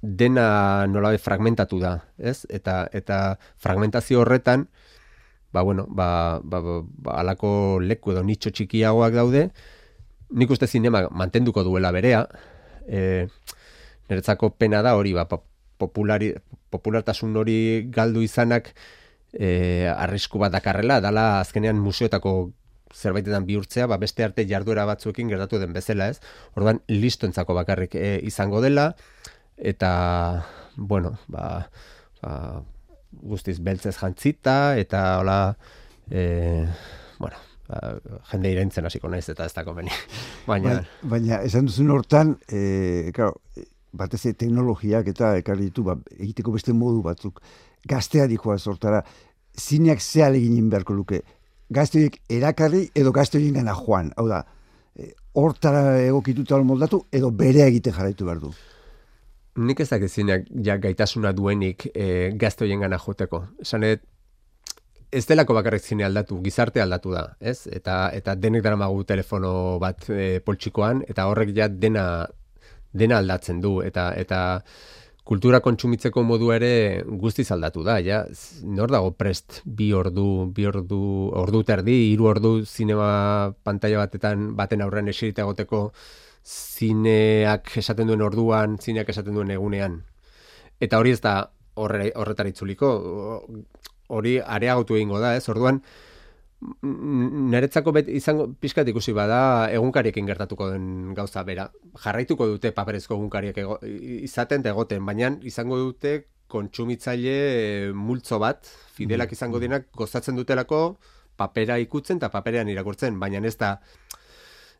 dena 0.02 0.86
nolabe 0.90 1.18
fragmentatu 1.18 1.78
da, 1.80 2.02
ez? 2.18 2.42
Eta 2.50 2.88
eta 2.92 3.38
fragmentazio 3.56 4.20
horretan 4.20 4.66
ba 5.52 5.62
bueno, 5.62 5.86
ba, 5.88 6.40
ba, 6.42 6.60
ba, 6.60 6.80
ba 6.82 7.12
alako 7.20 7.78
leku 7.80 8.12
edo 8.12 8.24
nitxo 8.24 8.50
txikiagoak 8.50 9.14
daude. 9.14 9.50
Nik 10.32 10.50
uste 10.50 10.66
zinema 10.66 11.04
mantenduko 11.12 11.62
duela 11.62 11.92
berea. 11.92 12.24
E, 12.88 13.28
niretzako 14.08 14.54
pena 14.56 14.82
da 14.82 14.96
hori 14.96 15.12
ba 15.12 15.26
populari, 15.28 16.32
populartasun 16.72 17.36
hori 17.36 17.86
galdu 17.92 18.24
izanak 18.24 18.72
e, 19.32 19.86
arrisku 19.92 20.40
bat 20.40 20.52
dakarrela, 20.56 21.00
dala 21.04 21.40
azkenean 21.40 21.78
museoetako 21.78 22.52
zerbaitetan 22.92 23.44
bihurtzea, 23.48 23.86
ba 23.86 23.96
beste 24.00 24.24
arte 24.24 24.44
jarduera 24.48 24.84
batzuekin 24.88 25.28
gertatu 25.28 25.60
den 25.60 25.72
bezala, 25.76 26.08
ez? 26.08 26.20
Orduan 26.56 26.80
listoentzako 26.88 27.54
bakarrik 27.56 27.94
e, 27.94 28.18
izango 28.24 28.64
dela 28.64 28.94
eta 29.56 30.46
bueno, 30.76 31.18
ba, 31.28 31.68
ba 32.22 32.62
guztiz 33.12 33.60
beltzez 33.60 33.96
jantzita 33.98 34.76
eta 34.78 35.18
hola 35.20 35.56
e, 36.10 36.66
bueno, 37.18 37.36
ba, 37.68 37.80
jende 38.30 38.52
irentzen 38.52 38.86
hasiko 38.86 39.10
naiz 39.12 39.28
eta 39.28 39.46
ez 39.46 39.54
da 39.54 39.64
komeni. 39.64 39.92
Baina 40.50 40.80
baina 41.02 41.42
esan 41.46 41.68
duzun 41.68 41.90
hortan, 41.90 42.36
eh 42.48 43.12
claro, 43.14 43.36
batez 43.92 44.22
teknologiak 44.38 45.12
eta 45.12 45.36
ekarri 45.42 45.68
ditu 45.68 45.84
ba, 45.84 45.98
egiteko 46.18 46.56
beste 46.56 46.72
modu 46.72 47.02
batzuk. 47.04 47.42
Gaztea 47.88 48.26
dikoa 48.30 48.58
sortara 48.58 49.02
zineak 49.58 50.00
ze 50.00 50.24
alegin 50.24 50.70
beharko 50.70 50.94
luke? 50.94 51.22
Gazteek 51.72 52.20
erakarri 52.28 52.88
edo 52.94 53.12
gazteekin 53.12 53.54
gana 53.54 53.74
joan? 53.74 54.12
Hau 54.16 54.28
da 54.28 54.44
e, 54.96 55.12
hortara 55.34 55.98
egokituta 56.00 56.58
moldatu 56.62 57.04
edo 57.12 57.30
bere 57.30 57.66
egite 57.66 57.92
jarraitu 57.92 58.24
behar 58.24 58.40
du 58.40 58.52
nik 59.56 59.80
ez 59.80 59.88
dakit 59.90 60.10
zineak 60.10 60.46
ja 60.64 60.78
gaitasuna 60.80 61.32
duenik 61.32 61.86
e, 61.94 62.32
gazte 62.38 62.64
hoien 62.64 62.80
gana 62.80 62.98
joteko. 62.98 63.44
Esan 63.60 63.84
ez 65.12 65.26
delako 65.28 65.54
bakarrik 65.54 65.84
zine 65.84 66.06
aldatu, 66.06 66.40
gizarte 66.44 66.80
aldatu 66.80 67.12
da, 67.12 67.26
ez? 67.40 67.66
Eta, 67.68 68.08
eta 68.16 68.34
denek 68.34 68.64
dara 68.64 68.78
magu 68.80 69.04
telefono 69.04 69.78
bat 69.82 70.08
e, 70.08 70.40
poltsikoan, 70.40 71.04
eta 71.08 71.26
horrek 71.28 71.52
ja 71.56 71.68
dena, 71.68 72.26
dena 72.92 73.20
aldatzen 73.20 73.60
du, 73.60 73.80
eta 73.84 74.12
eta 74.16 74.40
kultura 75.28 75.60
kontsumitzeko 75.62 76.24
modu 76.26 76.50
ere 76.50 77.04
guztiz 77.20 77.46
aldatu 77.54 77.84
da, 77.86 77.98
ja, 78.02 78.24
nor 78.64 78.90
dago 78.90 79.12
prest 79.14 79.60
bi 79.64 79.92
ordu, 79.94 80.48
bi 80.54 80.66
ordu, 80.66 81.02
ordu 81.44 81.62
terdi, 81.68 81.98
hiru 82.10 82.26
ordu 82.32 82.52
zinema 82.64 83.52
pantalla 83.62 84.02
batetan 84.02 84.50
baten 84.56 84.82
aurrean 84.82 85.12
esirita 85.12 85.44
goteko 85.46 85.90
zineak 86.44 87.70
esaten 87.78 88.10
duen 88.10 88.22
orduan, 88.22 88.78
zineak 88.78 89.08
esaten 89.08 89.34
duen 89.34 89.50
egunean. 89.50 90.02
Eta 90.82 90.98
hori 90.98 91.12
ez 91.14 91.20
da 91.22 91.52
horre, 91.74 92.10
horretar 92.18 92.48
itzuliko, 92.50 92.88
hori 94.12 94.38
areagotu 94.40 94.98
egingo 94.98 95.20
da, 95.22 95.36
ez? 95.38 95.46
Orduan, 95.48 95.80
niretzako 96.82 97.92
bet 97.94 98.10
izango 98.12 98.46
pixkat 98.60 98.88
ikusi 98.92 99.14
bada 99.16 99.70
egunkariekin 99.74 100.28
gertatuko 100.28 100.68
den 100.70 101.14
gauza 101.14 101.42
bera. 101.46 101.70
Jarraituko 102.04 102.46
dute 102.52 102.72
paperezko 102.76 103.16
egunkariek 103.16 103.58
izaten 104.22 104.62
da 104.62 104.70
egoten, 104.70 105.04
baina 105.06 105.32
izango 105.48 105.78
dute 105.80 106.26
kontsumitzaile 106.52 107.92
multzo 107.96 108.38
bat, 108.42 108.68
fidelak 108.94 109.32
mm. 109.32 109.38
izango 109.38 109.60
denak 109.62 109.88
gozatzen 109.96 110.36
dutelako 110.36 110.82
papera 111.36 111.78
ikutzen 111.80 112.20
eta 112.20 112.28
paperean 112.30 112.68
irakurtzen, 112.68 113.18
baina 113.18 113.40
ez 113.48 113.56
da 113.58 113.78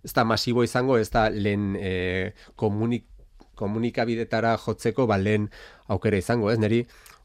ez 0.05 0.13
da 0.13 0.25
masibo 0.25 0.65
izango, 0.65 0.99
ez 0.99 1.11
da 1.11 1.29
lehen 1.31 1.77
e, 1.79 2.35
komunik, 2.57 3.07
komunikabidetara 3.55 4.57
jotzeko 4.59 5.07
ba 5.07 5.19
lehen 5.19 5.49
aukera 5.89 6.19
izango, 6.19 6.51
ez? 6.51 6.59
Niri 6.59 6.83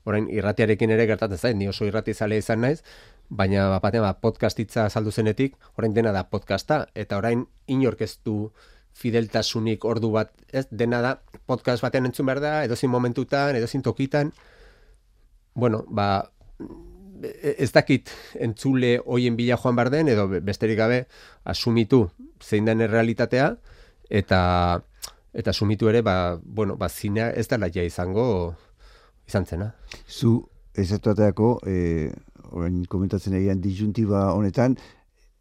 orain 0.07 0.29
irratiarekin 0.31 0.93
ere 0.95 1.07
gertatzen 1.09 1.41
zait, 1.41 1.57
ni 1.57 1.67
oso 1.67 1.87
irrati 1.87 2.13
zale 2.13 2.37
izan 2.39 2.61
naiz, 2.63 2.81
baina 3.29 3.67
bapatean 3.73 4.05
ba, 4.05 4.13
podcastitza 4.23 4.87
saldu 4.89 5.11
zenetik, 5.11 5.57
orain 5.75 5.93
dena 5.93 6.13
da 6.15 6.23
podcasta, 6.31 6.85
eta 6.95 7.19
orain 7.19 7.45
inorkeztu 7.67 8.37
fideltasunik 8.97 9.85
ordu 9.85 10.11
bat, 10.15 10.31
ez? 10.53 10.65
Dena 10.71 11.01
da 11.03 11.17
podcast 11.45 11.83
batean 11.83 12.07
entzun 12.09 12.29
behar 12.29 12.41
da, 12.43 12.53
edozin 12.65 12.89
momentutan, 12.93 13.55
edozin 13.59 13.83
tokitan, 13.85 14.31
bueno, 15.57 15.83
ba, 15.89 16.29
ez 17.57 17.71
dakit 17.71 18.11
entzule 18.39 18.97
hoien 19.05 19.35
bila 19.37 19.57
joan 19.57 19.75
bar 19.75 19.89
den 19.89 20.07
edo 20.07 20.27
besterik 20.27 20.77
gabe 20.77 21.05
asumitu 21.45 22.07
zein 22.41 22.65
den 22.65 22.81
errealitatea 22.81 23.55
eta 24.09 24.81
eta 25.33 25.49
asumitu 25.49 25.89
ere 25.89 26.01
ba 26.01 26.39
bueno 26.43 26.75
ba 26.77 26.89
zinea 26.89 27.31
ez 27.31 27.47
da 27.47 27.57
laia 27.57 27.83
izango 27.83 28.55
izan 29.27 29.45
zena. 29.45 29.71
Zu 30.07 30.49
ezatuateako 30.73 31.59
eh 31.65 32.11
orain 32.51 32.85
komentatzen 32.85 33.33
egin 33.33 33.61
disjuntiba 33.61 34.31
honetan 34.33 34.77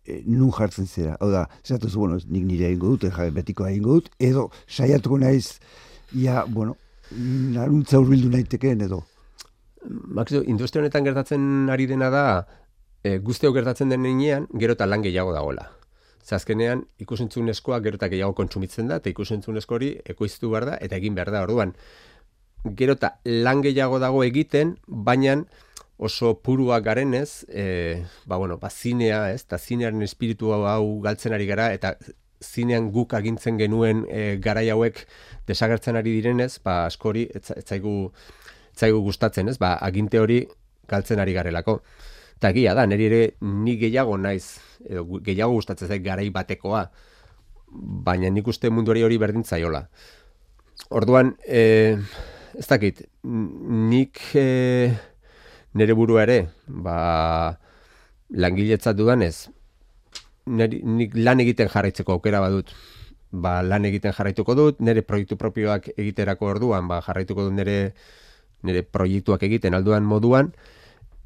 e, 0.04 0.22
nun 0.26 0.50
jartzen 0.50 0.86
zera. 0.86 1.16
Hau 1.20 1.30
da 1.30 1.48
zu 1.62 1.98
bueno 1.98 2.18
nik 2.26 2.44
nire 2.44 2.66
eingo 2.66 2.96
dut 2.96 3.12
ja 3.12 3.30
betiko 3.30 3.64
eingo 3.64 4.00
dut 4.00 4.10
edo 4.18 4.50
saiatuko 4.66 5.18
naiz 5.18 5.60
ja 6.12 6.44
bueno 6.46 6.76
naruntza 7.10 7.98
hurbildu 7.98 8.28
naitekeen 8.30 8.80
edo 8.80 9.04
Maxio, 9.88 10.42
industria 10.46 10.82
honetan 10.82 11.04
gertatzen 11.06 11.70
ari 11.72 11.86
dena 11.86 12.10
da, 12.10 12.24
e, 13.02 13.18
guzteo 13.18 13.52
gertatzen 13.54 13.92
den 13.92 14.02
nenean, 14.02 14.48
gero 14.58 14.76
eta 14.76 14.86
lan 14.86 15.04
gehiago 15.04 15.34
dagoela. 15.34 15.70
Zazkenean, 16.26 16.82
ikusentzun 17.02 17.52
eskoa 17.52 17.78
gero 17.84 18.00
eta 18.00 18.08
gehiago 18.10 18.34
kontsumitzen 18.34 18.90
da, 18.90 18.98
eta 19.02 19.12
ikusentzun 19.12 19.60
hori 19.68 19.92
ekoiztu 20.04 20.50
behar 20.50 20.66
da, 20.72 20.78
eta 20.82 20.98
egin 20.98 21.14
behar 21.14 21.30
da, 21.30 21.44
orduan. 21.46 21.76
Gero 22.78 22.96
eta 22.98 23.18
lan 23.24 23.62
gehiago 23.62 24.00
dago 24.02 24.24
egiten, 24.26 24.76
baina 24.86 25.36
oso 25.96 26.34
purua 26.42 26.80
garenez, 26.80 27.46
e, 27.48 28.04
ba, 28.26 28.36
bueno, 28.36 28.58
ba, 28.58 28.70
zinea, 28.70 29.30
ez, 29.32 29.44
eta 29.46 29.58
zinearen 29.58 30.02
espiritu 30.02 30.52
hau 30.52 31.00
galtzen 31.00 31.32
ari 31.32 31.46
gara, 31.46 31.70
eta 31.72 31.94
zinean 32.42 32.90
guk 32.92 33.14
agintzen 33.16 33.56
genuen 33.56 34.04
e, 34.10 34.36
garai 34.42 34.68
hauek 34.70 35.06
desagertzen 35.48 35.96
ari 35.96 36.18
direnez, 36.18 36.58
ba, 36.64 36.84
askori, 36.90 37.28
etzaigu, 37.38 38.12
zaigu 38.76 39.00
gustatzen, 39.04 39.48
ez? 39.48 39.56
Ba, 39.58 39.74
aginte 39.82 40.20
hori 40.20 40.44
galtzen 40.88 41.20
ari 41.22 41.34
garelako. 41.36 41.80
Eta 42.36 42.52
egia 42.52 42.74
da, 42.76 42.84
niri 42.86 43.08
ere 43.08 43.20
ni 43.40 43.76
gehiago 43.80 44.16
naiz, 44.20 44.58
edo 44.84 45.06
gehiago 45.24 45.56
gustatzen 45.56 45.88
zait 45.88 46.04
garai 46.04 46.28
batekoa, 46.30 46.84
baina 48.06 48.30
nik 48.30 48.48
uste 48.52 48.70
munduari 48.70 49.02
hori 49.06 49.18
berdin 49.18 49.44
zaiola. 49.44 49.86
Orduan, 50.92 51.34
e, 51.48 51.96
ez 52.54 52.66
dakit, 52.68 53.06
nik 53.24 54.20
e, 54.36 54.92
nire 55.74 55.96
burua 55.96 56.26
ere, 56.26 56.38
ba, 56.68 57.56
langiletzat 58.36 58.96
dudanez, 58.98 59.48
nik 60.46 61.16
lan 61.16 61.40
egiten 61.42 61.72
jarraitzeko 61.72 62.18
aukera 62.18 62.44
badut, 62.44 62.70
ba, 63.32 63.60
lan 63.62 63.88
egiten 63.88 64.14
jarraituko 64.14 64.54
dut, 64.54 64.80
nire 64.80 65.02
proiektu 65.02 65.38
propioak 65.40 65.90
egiterako 65.96 66.52
orduan, 66.54 66.88
ba, 66.88 67.00
jarraituko 67.04 67.48
dut 67.48 67.56
nire 67.56 67.78
nire 68.66 68.82
proiektuak 68.82 69.42
egiten 69.48 69.74
alduan 69.78 70.06
moduan, 70.06 70.52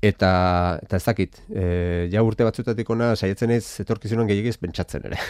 eta, 0.03 0.33
eta 0.83 0.97
ez 0.97 1.05
dakit, 1.05 1.41
e, 1.53 2.09
ja 2.13 2.25
urte 2.25 2.47
batzutatik 2.47 2.91
ona 2.91 3.15
saiatzen 3.17 3.53
ez 3.57 3.65
etorkizunan 3.85 4.29
gehiagiz 4.31 4.57
pentsatzen 4.61 5.11
ere. 5.11 5.21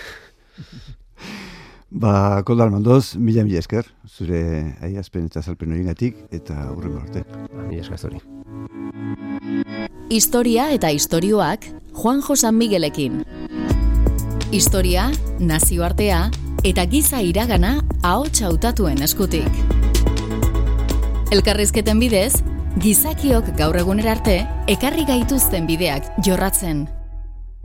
Ba, 1.91 2.43
Koldo 2.47 2.69
mandoz, 2.71 3.17
mila 3.19 3.43
mila 3.43 3.59
esker, 3.59 3.89
zure 4.07 4.77
aiazpen 4.87 5.25
eta 5.27 5.43
zalpen 5.43 5.73
hori 5.75 6.13
eta 6.31 6.71
hurren 6.71 6.93
gorte. 6.95 7.25
Ba, 7.27 7.67
mila 7.67 7.83
esker 7.83 7.99
zori. 7.99 8.21
Historia 10.09 10.71
eta 10.71 10.91
istorioak 10.91 11.67
Juan 11.93 12.23
Josan 12.23 12.55
Miguelekin. 12.55 13.25
Historia, 14.53 15.11
nazioartea 15.41 16.31
eta 16.65 16.87
giza 16.87 17.23
iragana 17.23 17.81
ahots 18.03 18.43
hautatuen 18.43 19.03
eskutik. 19.03 19.80
Elkarrizketen 21.31 22.01
bidez, 22.03 22.41
gizakiok 22.83 23.53
gaur 23.59 23.77
egunera 23.79 24.17
arte 24.17 24.41
ekarri 24.73 25.05
gaituzten 25.07 25.69
bideak 25.69 26.09
jorratzen. 26.27 26.89